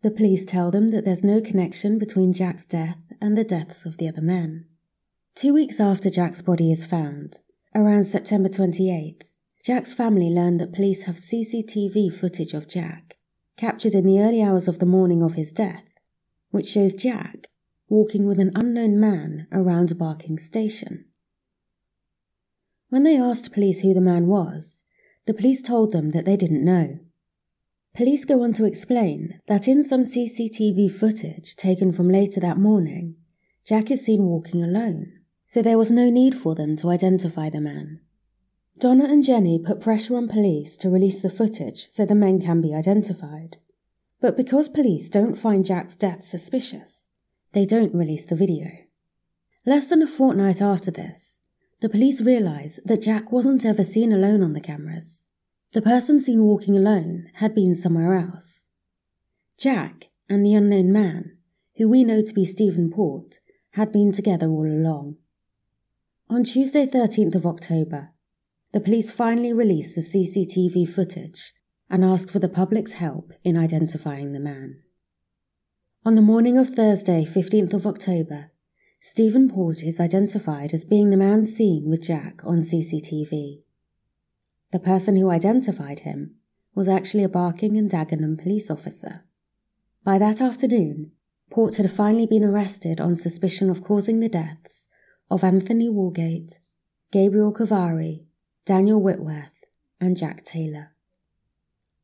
[0.07, 3.97] The police tell them that there's no connection between Jack's death and the deaths of
[3.97, 4.67] the other men.
[5.35, 7.41] Two weeks after Jack's body is found,
[7.75, 9.23] around September 28th,
[9.65, 13.17] Jack's family learn that police have CCTV footage of Jack,
[13.57, 15.99] captured in the early hours of the morning of his death,
[16.53, 17.49] which shows Jack
[17.89, 21.07] walking with an unknown man around Barking Station.
[22.91, 24.85] When they asked police who the man was,
[25.27, 27.01] the police told them that they didn't know.
[27.97, 33.17] Police go on to explain that in some CCTV footage taken from later that morning,
[33.65, 35.15] Jack is seen walking alone,
[35.47, 38.01] so there was no need for them to identify the man.
[38.79, 42.61] Donna and Jenny put pressure on police to release the footage so the men can
[42.61, 43.57] be identified.
[44.21, 47.09] But because police don't find Jack's death suspicious,
[47.53, 48.67] they don't release the video.
[49.65, 51.41] Less than a fortnight after this,
[51.81, 55.27] the police realise that Jack wasn't ever seen alone on the cameras.
[55.73, 58.69] The person seen walking alone had been somewhere else.
[59.59, 61.37] Jack and the unknown man,
[61.77, 63.41] who we know to be Stephen Port,
[63.73, 65.17] had been together all along.
[66.31, 68.11] On Tuesday, 13th of October,
[68.73, 71.53] the police finally released the CCTV footage
[71.89, 74.83] and asked for the public's help in identifying the man.
[76.05, 78.53] On the morning of Thursday, 15th of October,
[79.01, 83.63] Stephen Port is identified as being the man seen with Jack on CCTV.
[84.73, 86.35] The person who identified him
[86.75, 89.25] was actually a Barking and Dagenham police officer.
[90.05, 91.13] By that afternoon,
[91.51, 94.89] Port had finally been arrested on suspicion of causing the deaths
[95.31, 96.59] of Anthony Walgate,
[97.13, 98.25] Gabriel Kovari,
[98.65, 99.65] Daniel Whitworth,
[100.01, 100.93] and Jack Taylor.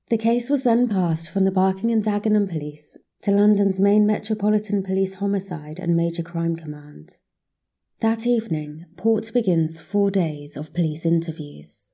[0.08, 4.82] The case was then passed from the Barking and Dagenham police to London's main Metropolitan
[4.82, 7.18] Police Homicide and Major Crime Command.
[8.00, 11.91] That evening, Port begins four days of police interviews.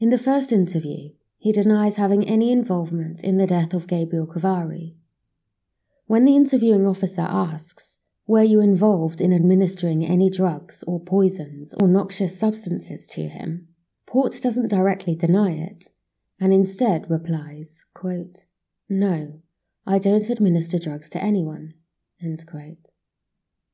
[0.00, 4.94] In the first interview, he denies having any involvement in the death of Gabriel Kovari.
[6.06, 11.88] When the interviewing officer asks, Were you involved in administering any drugs or poisons or
[11.88, 13.68] noxious substances to him?
[14.06, 15.90] Port doesn't directly deny it,
[16.40, 18.46] and instead replies, quote,
[18.88, 19.42] No,
[19.84, 21.74] I don't administer drugs to anyone.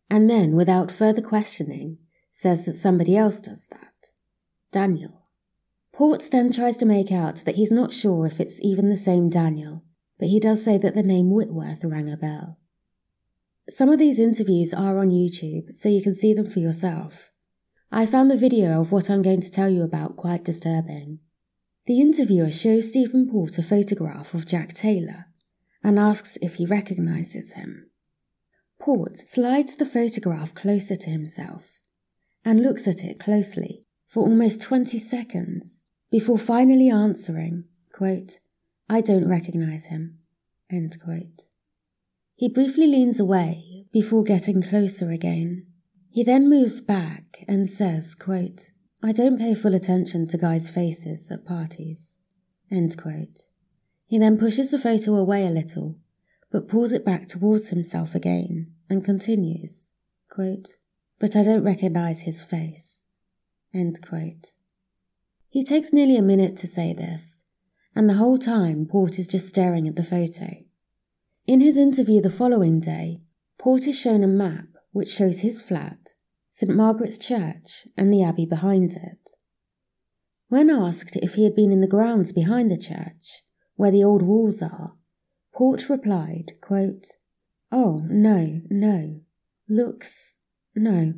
[0.08, 1.98] And then, without further questioning,
[2.32, 4.12] says that somebody else does that.
[4.72, 5.23] Daniel.
[5.94, 9.30] Port then tries to make out that he's not sure if it's even the same
[9.30, 9.84] Daniel,
[10.18, 12.58] but he does say that the name Whitworth rang a bell.
[13.70, 17.30] Some of these interviews are on YouTube, so you can see them for yourself.
[17.92, 21.20] I found the video of what I'm going to tell you about quite disturbing.
[21.86, 25.26] The interviewer shows Stephen Port a photograph of Jack Taylor,
[25.84, 27.90] and asks if he recognizes him.
[28.80, 31.78] Port slides the photograph closer to himself
[32.44, 35.83] and looks at it closely for almost 20 seconds
[36.14, 38.38] before finally answering, quote,
[38.88, 40.20] I don't recognize him.
[40.70, 41.48] End quote.
[42.36, 45.66] He briefly leans away before getting closer again.
[46.12, 48.70] He then moves back and says, quote,
[49.02, 52.20] I don't pay full attention to guys' faces at parties.
[52.70, 53.48] End quote.
[54.06, 55.96] He then pushes the photo away a little,
[56.52, 59.94] but pulls it back towards himself again and continues,
[60.30, 60.76] quote,
[61.18, 63.04] But I don't recognize his face.
[63.74, 64.54] End quote.
[65.54, 67.44] He takes nearly a minute to say this,
[67.94, 70.56] and the whole time Port is just staring at the photo.
[71.46, 73.20] In his interview the following day,
[73.56, 76.16] Port is shown a map which shows his flat,
[76.50, 79.36] St Margaret's Church, and the abbey behind it.
[80.48, 83.44] When asked if he had been in the grounds behind the church,
[83.76, 84.94] where the old walls are,
[85.54, 87.10] Port replied, quote,
[87.70, 89.20] Oh, no, no.
[89.68, 90.40] Looks,
[90.74, 91.14] no.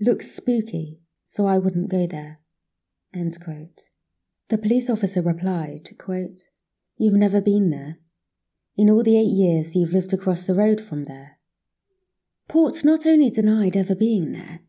[0.00, 2.38] Looks spooky, so I wouldn't go there.
[4.48, 6.40] The police officer replied, quote,
[6.96, 7.98] You've never been there.
[8.76, 11.38] In all the eight years you've lived across the road from there.
[12.48, 14.60] Port not only denied ever being there,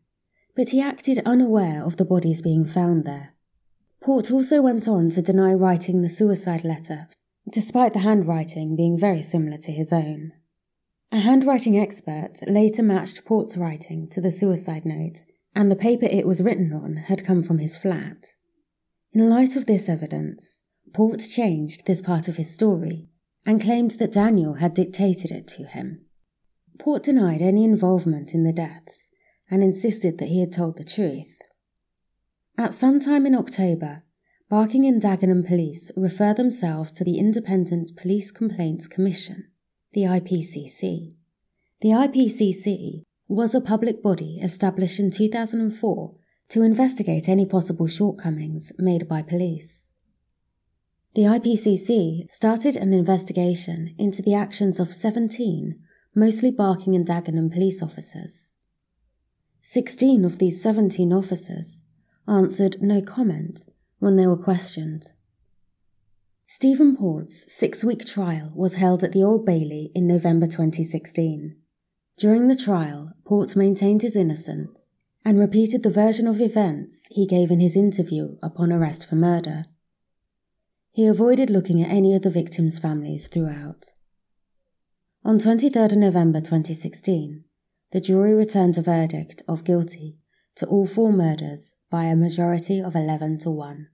[0.54, 3.34] but he acted unaware of the bodies being found there.
[4.00, 7.08] Port also went on to deny writing the suicide letter,
[7.52, 10.32] despite the handwriting being very similar to his own.
[11.12, 15.22] A handwriting expert later matched Port's writing to the suicide note,
[15.56, 18.34] and the paper it was written on had come from his flat.
[19.14, 20.60] In light of this evidence,
[20.92, 23.08] Port changed this part of his story
[23.46, 26.04] and claimed that Daniel had dictated it to him.
[26.78, 29.10] Port denied any involvement in the deaths
[29.50, 31.40] and insisted that he had told the truth.
[32.58, 34.02] At some time in October,
[34.50, 39.48] Barking and Dagenham police refer themselves to the Independent Police Complaints Commission,
[39.92, 41.14] the IPCC.
[41.80, 46.14] The IPCC was a public body established in 2004
[46.48, 49.92] to investigate any possible shortcomings made by police.
[51.14, 55.80] The IPCC started an investigation into the actions of 17,
[56.14, 58.54] mostly Barking and Dagenham police officers.
[59.62, 61.82] 16 of these 17 officers
[62.28, 63.62] answered no comment
[63.98, 65.14] when they were questioned.
[66.46, 71.56] Stephen Port's six week trial was held at the Old Bailey in November 2016.
[72.18, 74.92] During the trial, Port maintained his innocence
[75.22, 79.66] and repeated the version of events he gave in his interview upon arrest for murder.
[80.92, 83.92] He avoided looking at any of the victims' families throughout.
[85.24, 87.44] On 23rd November 2016,
[87.92, 90.16] the jury returned a verdict of guilty
[90.54, 93.88] to all four murders by a majority of 11 to 1.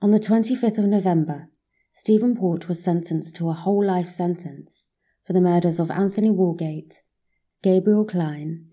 [0.00, 1.48] On the 25th of November,
[1.92, 4.88] Stephen Port was sentenced to a whole life sentence
[5.26, 7.02] for the murders of Anthony Walgate,
[7.62, 8.66] Gabriel Klein,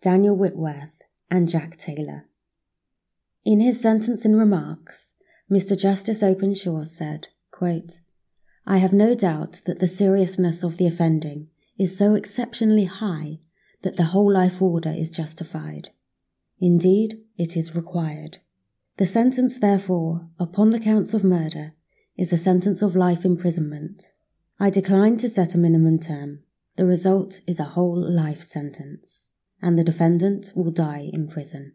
[0.00, 2.26] Daniel Whitworth, and Jack Taylor.
[3.44, 5.14] In his sentencing remarks,
[5.50, 5.78] Mr.
[5.78, 8.00] Justice Openshaw said, quote,
[8.66, 11.48] I have no doubt that the seriousness of the offending
[11.78, 13.38] is so exceptionally high
[13.82, 15.90] that the whole life order is justified.
[16.60, 18.38] Indeed, it is required.
[18.96, 21.74] The sentence, therefore, upon the counts of murder,
[22.16, 24.12] is a sentence of life imprisonment.
[24.58, 26.40] I decline to set a minimum term.
[26.76, 31.74] The result is a whole life sentence, and the defendant will die in prison.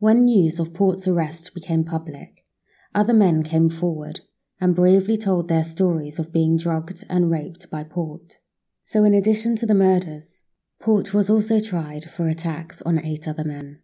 [0.00, 2.42] When news of Port's arrest became public,
[2.92, 4.22] other men came forward
[4.60, 8.38] and bravely told their stories of being drugged and raped by Port.
[8.84, 10.42] So, in addition to the murders,
[10.80, 13.78] Port was also tried for attacks on eight other men.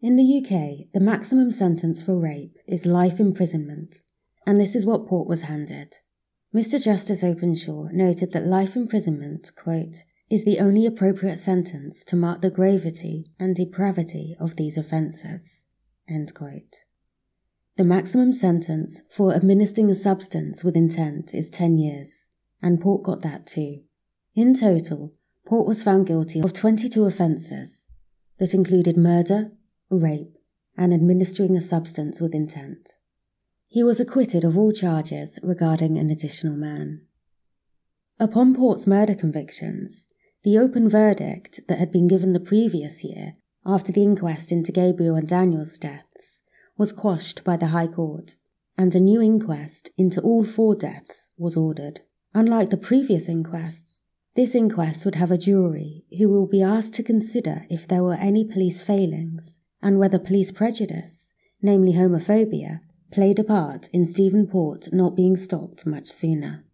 [0.00, 4.02] In the UK, the maximum sentence for rape is life imprisonment,
[4.46, 5.96] and this is what Port was handed.
[6.54, 6.82] Mr.
[6.82, 12.50] Justice Openshaw noted that life imprisonment, quote, is the only appropriate sentence to mark the
[12.50, 15.66] gravity and depravity of these offences.
[17.76, 22.28] The maximum sentence for administering a substance with intent is 10 years,
[22.60, 23.80] and Port got that too.
[24.34, 25.12] In total,
[25.46, 27.88] Port was found guilty of 22 offences
[28.38, 29.52] that included murder,
[29.90, 30.36] rape,
[30.76, 32.98] and administering a substance with intent.
[33.72, 37.06] He was acquitted of all charges regarding an additional man.
[38.20, 40.10] Upon Port's murder convictions,
[40.42, 45.16] the open verdict that had been given the previous year after the inquest into Gabriel
[45.16, 46.42] and Daniel's deaths
[46.76, 48.36] was quashed by the High Court,
[48.76, 52.00] and a new inquest into all four deaths was ordered.
[52.34, 54.02] Unlike the previous inquests,
[54.34, 58.16] this inquest would have a jury who will be asked to consider if there were
[58.20, 62.80] any police failings and whether police prejudice, namely homophobia,
[63.12, 66.64] played a part in Stephen Port not being stopped much sooner.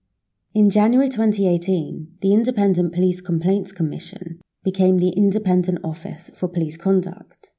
[0.55, 7.53] In January 2018, the Independent Police Complaints Commission became the Independent Office for Police Conduct,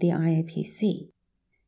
[0.00, 1.10] the IOPC.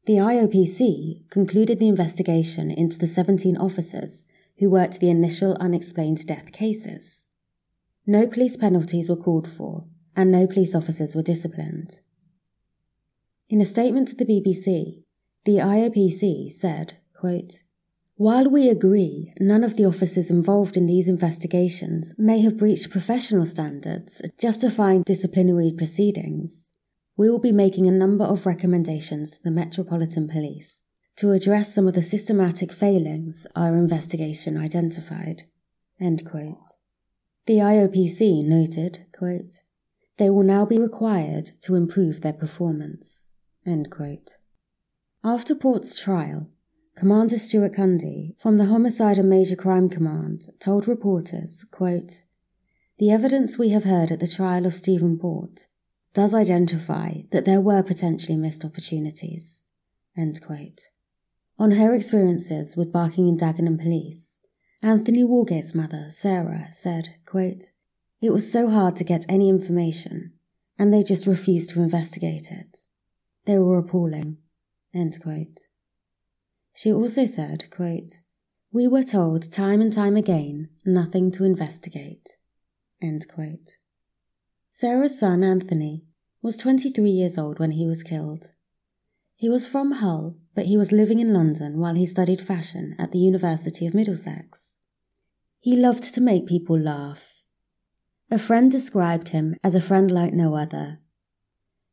[0.06, 4.24] The IOPC concluded the investigation into the 17 officers
[4.58, 7.28] who worked the initial unexplained death cases.
[8.06, 12.00] No police penalties were called for, and no police officers were disciplined.
[13.48, 15.02] In a statement to the BBC,
[15.46, 17.62] the IOPC said, quote,
[18.16, 23.46] While we agree none of the officers involved in these investigations may have breached professional
[23.46, 26.72] standards justifying disciplinary proceedings,
[27.16, 30.82] we will be making a number of recommendations to the Metropolitan Police
[31.14, 35.44] to address some of the systematic failings our investigation identified.
[36.00, 36.76] End quote.
[37.46, 39.62] The IOPC noted, quote,
[40.16, 43.30] they will now be required to improve their performance.
[45.26, 46.46] After Port's trial,
[46.94, 52.22] Commander Stuart Cundy from the Homicide and Major Crime Command told reporters, quote,
[52.98, 55.66] The evidence we have heard at the trial of Stephen Port
[56.14, 59.64] does identify that there were potentially missed opportunities.
[60.16, 64.40] On her experiences with Barking and Dagenham police,
[64.80, 67.72] Anthony Walgate's mother, Sarah, said, quote,
[68.22, 70.34] It was so hard to get any information,
[70.78, 72.86] and they just refused to investigate it.
[73.44, 74.36] They were appalling.
[76.74, 78.20] She also said, quote,
[78.70, 82.36] We were told time and time again nothing to investigate.
[84.70, 86.04] Sarah's son, Anthony,
[86.42, 88.52] was 23 years old when he was killed.
[89.34, 93.10] He was from Hull, but he was living in London while he studied fashion at
[93.10, 94.76] the University of Middlesex.
[95.60, 97.42] He loved to make people laugh.
[98.30, 101.00] A friend described him as a friend like no other.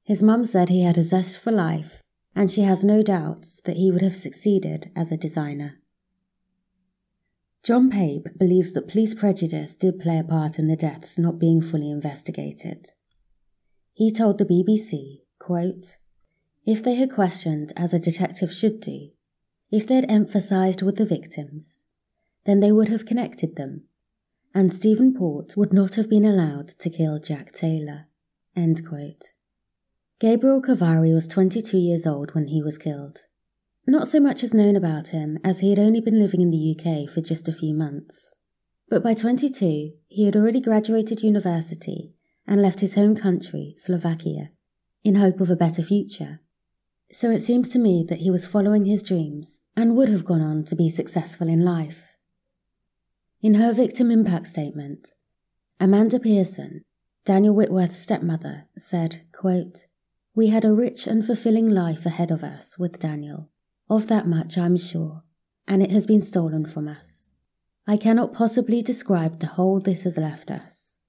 [0.04, 2.03] His mum said he had a zest for life
[2.36, 5.80] and she has no doubts that he would have succeeded as a designer.
[7.64, 11.62] John Pape believes that police prejudice did play a part in the deaths not being
[11.62, 12.90] fully investigated.
[13.94, 15.98] He told the BBC, quote,
[16.66, 19.12] If they had questioned as a detective should do,
[19.72, 21.86] if they had emphasised with the victims,
[22.46, 23.86] then they would have connected them,
[24.54, 28.08] and Stephen Port would not have been allowed to kill Jack Taylor.
[28.56, 29.32] End quote.
[30.24, 33.26] Gabriel Kovari was 22 years old when he was killed.
[33.86, 36.74] Not so much is known about him as he had only been living in the
[36.74, 38.38] UK for just a few months.
[38.88, 42.14] But by 22, he had already graduated university
[42.48, 44.52] and left his home country, Slovakia,
[45.04, 46.40] in hope of a better future.
[47.12, 50.42] So it seems to me that he was following his dreams and would have gone
[50.42, 52.16] on to be successful in life.
[53.42, 55.16] In her victim impact statement,
[55.82, 56.86] Amanda Pearson,
[57.26, 59.88] Daniel Whitworth's stepmother, said, quote,
[60.36, 63.50] we had a rich and fulfilling life ahead of us with Daniel.
[63.88, 65.24] Of that much I'm sure,
[65.68, 67.34] and it has been stolen from us.
[67.86, 71.00] I cannot possibly describe the hole this has left us.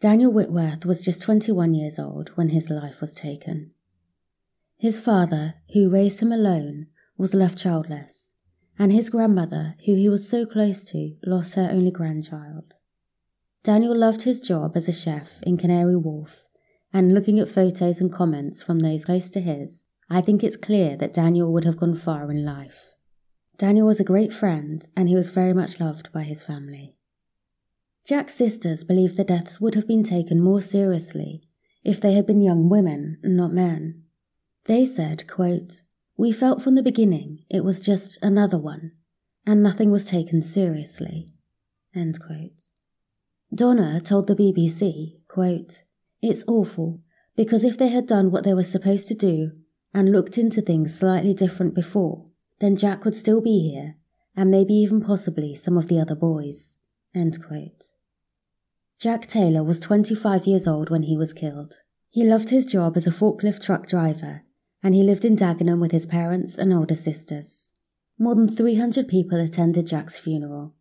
[0.00, 3.70] Daniel Whitworth was just 21 years old when his life was taken.
[4.76, 8.32] His father, who raised him alone, was left childless,
[8.76, 12.74] and his grandmother, who he was so close to, lost her only grandchild.
[13.62, 16.43] Daniel loved his job as a chef in Canary Wharf
[16.94, 20.96] and looking at photos and comments from those close to his, I think it's clear
[20.96, 22.94] that Daniel would have gone far in life.
[23.58, 26.96] Daniel was a great friend, and he was very much loved by his family.
[28.06, 31.42] Jack's sisters believed the deaths would have been taken more seriously
[31.82, 34.04] if they had been young women, not men.
[34.66, 35.82] They said, quote,
[36.16, 38.92] We felt from the beginning it was just another one,
[39.44, 41.30] and nothing was taken seriously.
[41.94, 42.70] End quote.
[43.54, 45.83] Donna told the BBC, quote,
[46.24, 47.00] it's awful,
[47.36, 49.52] because if they had done what they were supposed to do
[49.92, 52.26] and looked into things slightly different before,
[52.60, 53.96] then Jack would still be here,
[54.36, 56.78] and maybe even possibly some of the other boys.
[58.98, 61.82] Jack Taylor was 25 years old when he was killed.
[62.10, 64.42] He loved his job as a forklift truck driver,
[64.82, 67.72] and he lived in Dagenham with his parents and older sisters.
[68.18, 70.74] More than 300 people attended Jack's funeral,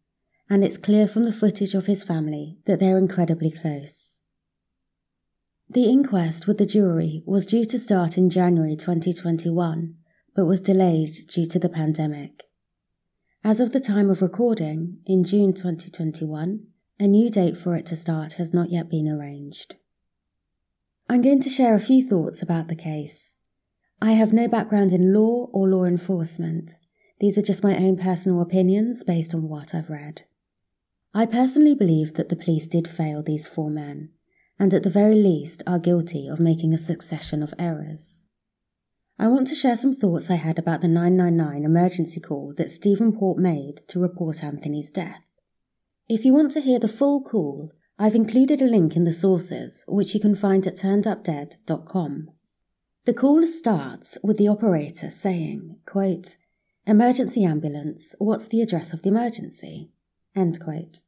[0.50, 4.13] and it's clear from the footage of his family that they're incredibly close.
[5.70, 9.96] The inquest with the jury was due to start in January 2021,
[10.36, 12.44] but was delayed due to the pandemic.
[13.44, 16.68] As of the time of recording, in June 2021,
[17.00, 19.78] a new date for it to start has not yet been arranged.
[21.10, 23.38] I'm going to share a few thoughts about the case.
[24.02, 26.74] I have no background in law or law enforcement.
[27.20, 30.24] These are just my own personal opinions based on what I've read.
[31.14, 34.12] I personally believe that the police did fail these four men
[34.60, 38.28] and at the very least are guilty of making a succession of errors.
[39.20, 43.12] I want to share some thoughts I had about the 999 emergency call that Stephen
[43.14, 45.24] Port made to report Anthony's death.
[46.10, 49.86] If you want to hear the full call, I've included a link in the sources,
[49.88, 52.30] which you can find at turnedupdead.com.
[53.06, 56.38] The call starts with the operator saying, quote,
[56.86, 59.92] Emergency ambulance, what's the address of the emergency?
[60.36, 61.00] End quote.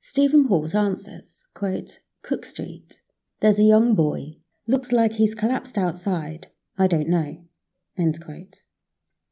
[0.00, 3.00] Stephen Port answers, quote, Cooke Street.
[3.40, 4.36] There's a young boy.
[4.68, 6.48] Looks like he's collapsed outside.
[6.78, 7.44] I don't know.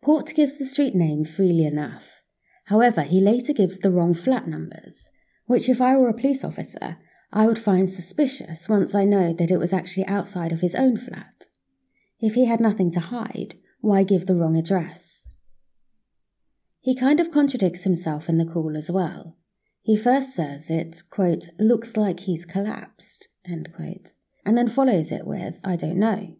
[0.02, 2.22] Port gives the street name freely enough.
[2.66, 5.10] However, he later gives the wrong flat numbers,
[5.46, 6.98] which, if I were a police officer,
[7.32, 10.96] I would find suspicious once I know that it was actually outside of his own
[10.96, 11.48] flat.
[12.20, 15.30] If he had nothing to hide, why give the wrong address?
[16.80, 19.37] He kind of contradicts himself in the call as well.
[19.88, 24.12] He first says it, quote, looks like he's collapsed, end quote,
[24.44, 26.36] and then follows it with, I don't know.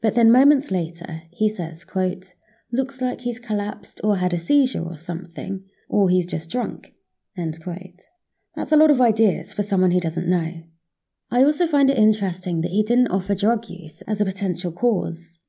[0.00, 2.34] But then moments later, he says, quote,
[2.72, 6.92] looks like he's collapsed or had a seizure or something, or he's just drunk,
[7.36, 8.10] end quote.
[8.54, 10.62] That's a lot of ideas for someone who doesn't know.
[11.32, 15.40] I also find it interesting that he didn't offer drug use as a potential cause.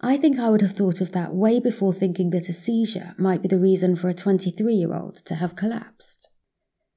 [0.00, 3.40] I think I would have thought of that way before thinking that a seizure might
[3.40, 6.30] be the reason for a 23 year old to have collapsed.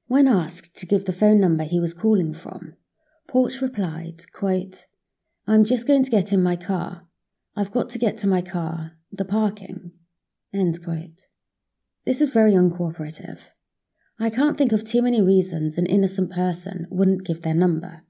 [0.06, 2.74] When asked to give the phone number he was calling from,
[3.28, 4.86] Port replied, quote,
[5.46, 7.06] I'm just going to get in my car.
[7.56, 9.92] I've got to get to my car, the parking.
[10.52, 11.28] End quote.
[12.04, 13.40] This is very uncooperative.
[14.18, 18.04] I can't think of too many reasons an innocent person wouldn't give their number.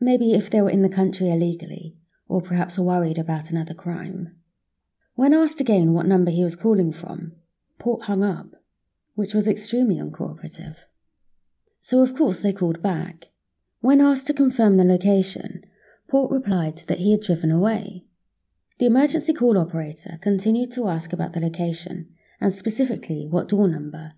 [0.00, 1.96] Maybe if they were in the country illegally,
[2.28, 4.36] or perhaps worried about another crime.
[5.14, 7.32] When asked again what number he was calling from,
[7.78, 8.48] Port hung up,
[9.14, 10.78] which was extremely uncooperative.
[11.86, 13.26] So of course they called back.
[13.78, 15.62] When asked to confirm the location,
[16.08, 18.02] Port replied that he had driven away.
[18.80, 22.08] The emergency call operator continued to ask about the location
[22.40, 24.14] and specifically what door number.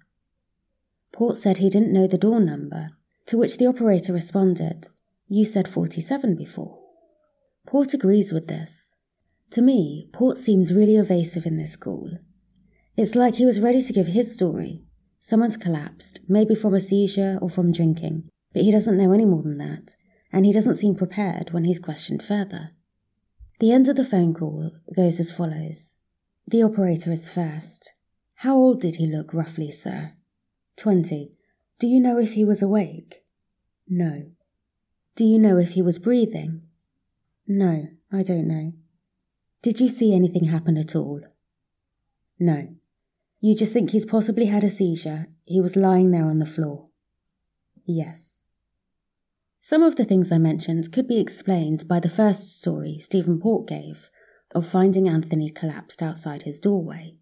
[1.12, 2.92] Port said he didn't know the door number,
[3.26, 4.88] to which the operator responded,
[5.28, 6.78] You said 47 before.
[7.66, 8.96] Port agrees with this.
[9.50, 12.12] To me, Port seems really evasive in this call.
[12.96, 14.87] It's like he was ready to give his story.
[15.20, 19.42] Someone's collapsed, maybe from a seizure or from drinking, but he doesn't know any more
[19.42, 19.96] than that,
[20.32, 22.70] and he doesn't seem prepared when he's questioned further.
[23.60, 25.96] The end of the phone call goes as follows.
[26.46, 27.94] The operator is first.
[28.36, 30.12] How old did he look, roughly, sir?
[30.76, 31.32] Twenty.
[31.78, 33.24] Do you know if he was awake?
[33.88, 34.30] No.
[35.16, 36.62] Do you know if he was breathing?
[37.46, 38.72] No, I don't know.
[39.62, 41.20] Did you see anything happen at all?
[42.38, 42.76] No.
[43.40, 45.28] You just think he's possibly had a seizure.
[45.44, 46.88] He was lying there on the floor.
[47.84, 48.44] Yes.
[49.60, 53.68] Some of the things I mentioned could be explained by the first story Stephen Port
[53.68, 54.10] gave
[54.54, 57.16] of finding Anthony collapsed outside his doorway.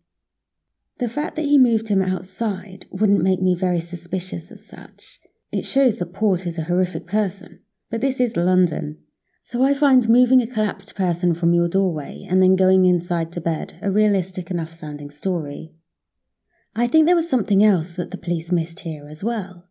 [0.99, 5.19] The fact that he moved him outside wouldn't make me very suspicious as such.
[5.53, 7.61] It shows that Port is a horrific person.
[7.91, 8.99] But this is London,
[9.43, 13.41] so I find moving a collapsed person from your doorway and then going inside to
[13.41, 15.76] bed a realistic enough sounding story.
[16.77, 19.67] I think there was something else that the police missed here as well.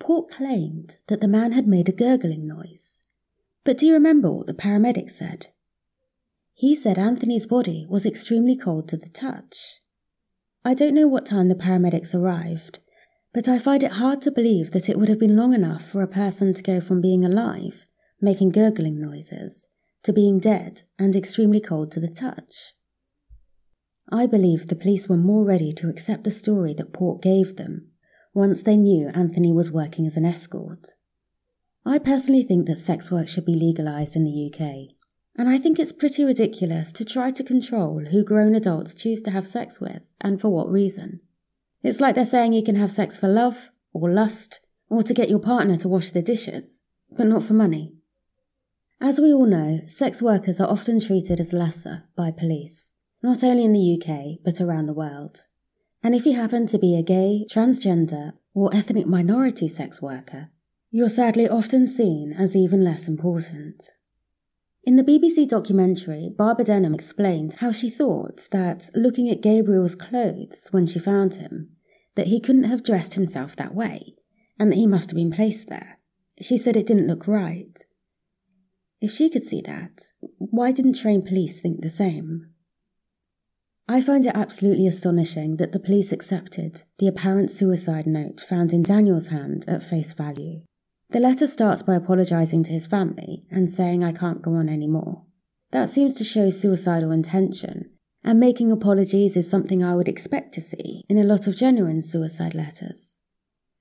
[0.00, 3.02] Port claimed that the man had made a gurgling noise.
[3.64, 5.48] But do you remember what the paramedic said?
[6.54, 9.80] He said Anthony's body was extremely cold to the touch.
[10.64, 12.80] I don't know what time the paramedics arrived,
[13.34, 16.02] but I find it hard to believe that it would have been long enough for
[16.02, 17.84] a person to go from being alive
[18.20, 19.68] making gurgling noises,
[20.02, 22.74] to being dead and extremely cold to the touch.
[24.10, 27.88] I believe the police were more ready to accept the story that Port gave them
[28.34, 30.94] once they knew Anthony was working as an escort.
[31.84, 34.94] I personally think that sex work should be legalised in the UK,
[35.36, 39.30] and I think it's pretty ridiculous to try to control who grown adults choose to
[39.30, 41.20] have sex with and for what reason.
[41.82, 45.30] It's like they're saying you can have sex for love, or lust, or to get
[45.30, 47.94] your partner to wash the dishes, but not for money.
[49.00, 52.94] As we all know, sex workers are often treated as lesser by police,
[53.26, 55.48] not only in the UK, but around the world.
[56.00, 60.50] And if you happen to be a gay, transgender, or ethnic minority sex worker,
[60.92, 63.96] you're sadly often seen as even less important.
[64.84, 70.68] In the BBC documentary, Barbara Denham explained how she thought that, looking at Gabriel's clothes
[70.70, 71.70] when she found him,
[72.14, 74.14] that he couldn't have dressed himself that way,
[74.56, 75.98] and that he must have been placed there.
[76.40, 77.76] She said it didn't look right.
[79.00, 82.52] If she could see that, why didn't trained police think the same?
[83.88, 88.82] I find it absolutely astonishing that the police accepted the apparent suicide note found in
[88.82, 90.62] Daniel's hand at face value.
[91.10, 95.22] The letter starts by apologising to his family and saying, I can't go on anymore.
[95.70, 97.90] That seems to show suicidal intention,
[98.24, 102.02] and making apologies is something I would expect to see in a lot of genuine
[102.02, 103.20] suicide letters.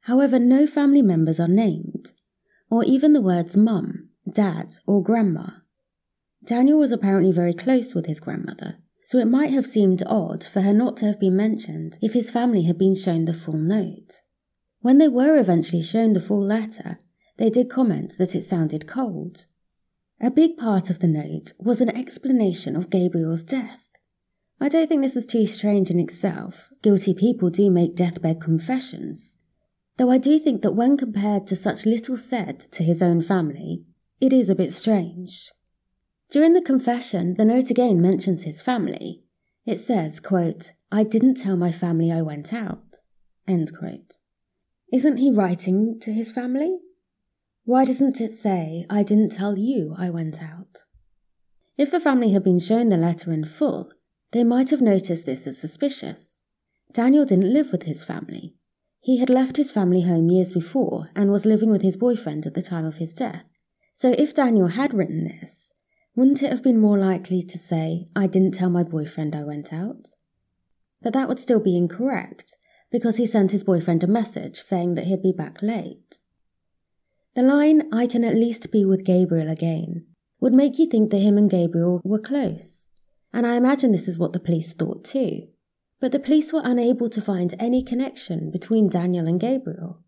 [0.02, 2.12] However, no family members are named,
[2.70, 5.48] or even the words mum dad, or grandma.
[6.44, 10.62] Daniel was apparently very close with his grandmother, so it might have seemed odd for
[10.62, 14.22] her not to have been mentioned if his family had been shown the full note.
[14.82, 16.98] When they were eventually shown the full letter,
[17.38, 19.46] they did comment that it sounded cold.
[20.22, 23.84] A big part of the note was an explanation of Gabriel's death.
[24.60, 26.70] I don't think this is too strange in itself.
[26.82, 29.38] Guilty people do make deathbed confessions.
[29.98, 33.84] Though I do think that when compared to such little said to his own family,
[34.22, 35.52] it is a bit strange.
[36.32, 39.24] During the confession, the note again mentions his family.
[39.66, 43.02] It says, quote, I didn't tell my family I went out.
[43.48, 44.20] End quote.
[44.92, 46.80] Isn't he writing to his family?
[47.64, 50.86] Why doesn't it say, I didn't tell you I went out?
[51.78, 53.92] If the family had been shown the letter in full,
[54.32, 56.46] they might have noticed this as suspicious.
[56.94, 58.56] Daniel didn't live with his family.
[59.02, 62.54] He had left his family home years before and was living with his boyfriend at
[62.54, 63.46] the time of his death.
[63.94, 65.74] So if Daniel had written this,
[66.16, 69.74] wouldn't it have been more likely to say, I didn't tell my boyfriend I went
[69.74, 70.10] out?
[71.02, 72.58] But that would still be incorrect,
[72.92, 76.20] because he sent his boyfriend a message saying that he'd be back late.
[77.36, 80.06] The line, I can at least be with Gabriel again,
[80.40, 82.90] would make you think that him and Gabriel were close.
[83.34, 85.48] And I imagine this is what the police thought too.
[86.00, 90.02] But the police were unable to find any connection between Daniel and Gabriel.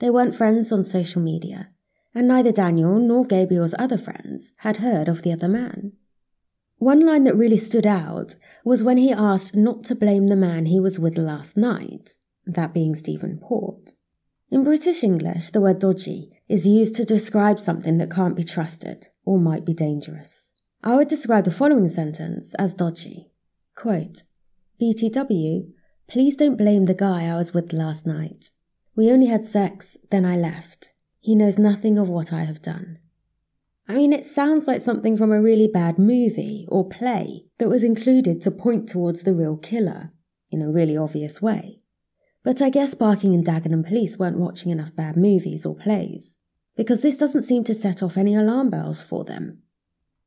[0.00, 1.70] They weren't friends on social media,
[2.14, 5.92] and neither Daniel nor Gabriel's other friends had heard of the other man.
[6.78, 10.66] One line that really stood out was when he asked not to blame the man
[10.66, 13.94] he was with last night, that being Stephen Port.
[14.50, 19.08] In British English, the word dodgy is used to describe something that can't be trusted
[19.24, 20.52] or might be dangerous.
[20.82, 23.32] I would describe the following sentence as dodgy.
[23.74, 24.24] Quote,
[24.80, 25.72] BTW,
[26.06, 28.50] please don't blame the guy I was with last night.
[28.94, 30.92] We only had sex, then I left.
[31.24, 32.98] He knows nothing of what I have done.
[33.88, 37.82] I mean, it sounds like something from a really bad movie or play that was
[37.82, 40.12] included to point towards the real killer,
[40.50, 41.80] in a really obvious way.
[42.42, 46.36] But I guess Barking and Dagenham police weren't watching enough bad movies or plays,
[46.76, 49.62] because this doesn't seem to set off any alarm bells for them.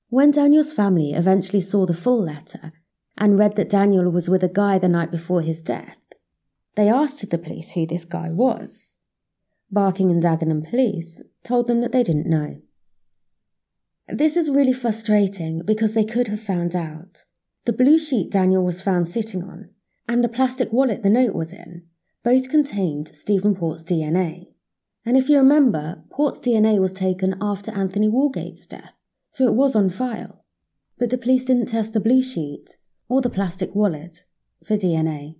[0.09, 2.71] When Daniel's family eventually saw the full letter
[3.19, 5.97] and read that Daniel was with a guy the night before his death,
[6.73, 8.86] they asked the police who this guy was.
[9.69, 12.61] Barking and Dagenham police told them that they didn't know.
[14.07, 17.25] This is really frustrating because they could have found out.
[17.65, 19.69] The blue sheet Daniel was found sitting on
[20.07, 21.83] and the plastic wallet the note was in
[22.27, 24.47] both contained Stephen Port's DNA.
[25.05, 28.91] And if you remember, Port's DNA was taken after Anthony Walgate's death,
[29.31, 30.43] so it was on file.
[30.97, 32.75] But the police didn't test the blue sheet
[33.07, 34.25] or the plastic wallet
[34.65, 35.35] for DNA.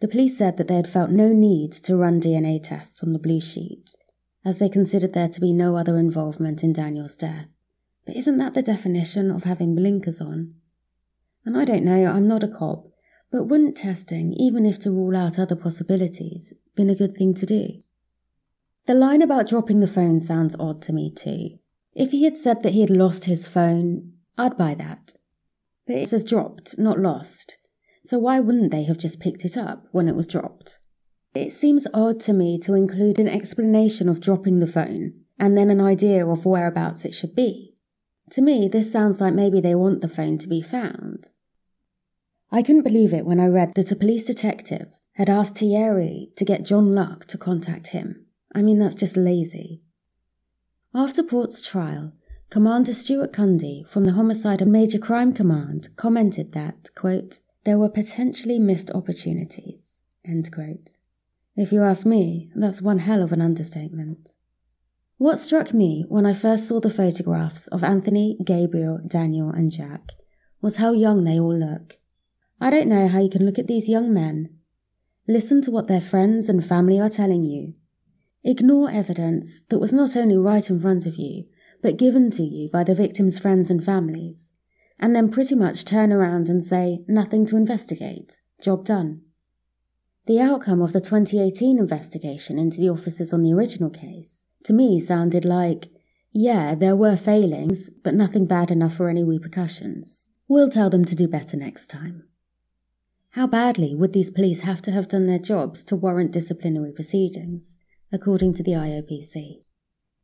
[0.00, 3.18] The police said that they had felt no need to run DNA tests on the
[3.18, 3.96] blue sheet,
[4.44, 7.48] as they considered there to be no other involvement in Daniel's death.
[8.06, 10.54] But isn't that the definition of having blinkers on?
[11.44, 12.86] And I don't know, I'm not a cop,
[13.30, 17.46] but wouldn't testing, even if to rule out other possibilities, been a good thing to
[17.46, 17.82] do?
[18.86, 21.58] The line about dropping the phone sounds odd to me too.
[21.94, 25.14] If he had said that he had lost his phone, I'd buy that.
[25.86, 27.58] But it says dropped, not lost.
[28.08, 30.78] So why wouldn't they have just picked it up when it was dropped?
[31.34, 35.68] It seems odd to me to include an explanation of dropping the phone and then
[35.68, 37.74] an idea of whereabouts it should be.
[38.30, 41.28] To me, this sounds like maybe they want the phone to be found.
[42.50, 46.46] I couldn't believe it when I read that a police detective had asked Thierry to
[46.46, 48.24] get John Luck to contact him.
[48.54, 49.82] I mean, that's just lazy.
[50.94, 52.14] After Port's trial,
[52.48, 57.90] Commander Stuart Cundy from the Homicide and Major Crime Command commented that, quote, there were
[57.90, 61.00] potentially missed opportunities, end quote.
[61.54, 64.36] If you ask me, that's one hell of an understatement.
[65.18, 70.12] What struck me when I first saw the photographs of Anthony, Gabriel, Daniel, and Jack
[70.62, 71.98] was how young they all look.
[72.58, 74.48] I don't know how you can look at these young men,
[75.26, 77.74] listen to what their friends and family are telling you,
[78.44, 81.44] ignore evidence that was not only right in front of you,
[81.82, 84.54] but given to you by the victims' friends and families,
[84.98, 89.22] and then pretty much turn around and say, nothing to investigate, job done.
[90.26, 95.00] The outcome of the 2018 investigation into the officers on the original case, to me,
[95.00, 95.88] sounded like,
[96.32, 100.30] yeah, there were failings, but nothing bad enough for any repercussions.
[100.46, 102.24] We'll tell them to do better next time.
[103.30, 107.78] How badly would these police have to have done their jobs to warrant disciplinary proceedings,
[108.12, 109.62] according to the IOPC?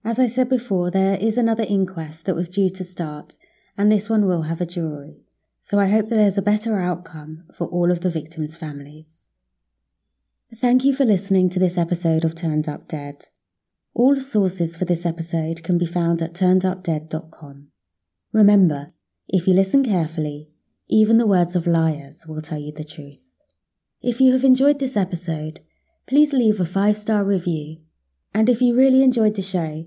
[0.05, 3.39] As I said before, there is another inquest that was due to start,
[3.77, 5.25] and this one will have a jury,
[5.61, 9.31] so I hope that there's a better outcome for all of the victims' families.
[10.57, 13.29] Thank you for listening to this episode of Turned Up Dead.
[13.95, 17.68] All sources for this episode can be found at turnedupdead.com.
[18.33, 18.93] Remember,
[19.29, 20.51] if you listen carefully,
[20.89, 23.43] even the words of liars will tell you the truth.
[24.03, 25.61] If you have enjoyed this episode,
[26.07, 27.79] please leave a five star review.
[28.35, 29.87] And if you really enjoyed the show,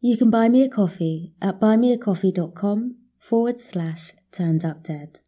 [0.00, 2.96] you can buy me a coffee at buymeacoffee.com
[3.28, 5.20] forward slash turned up dead.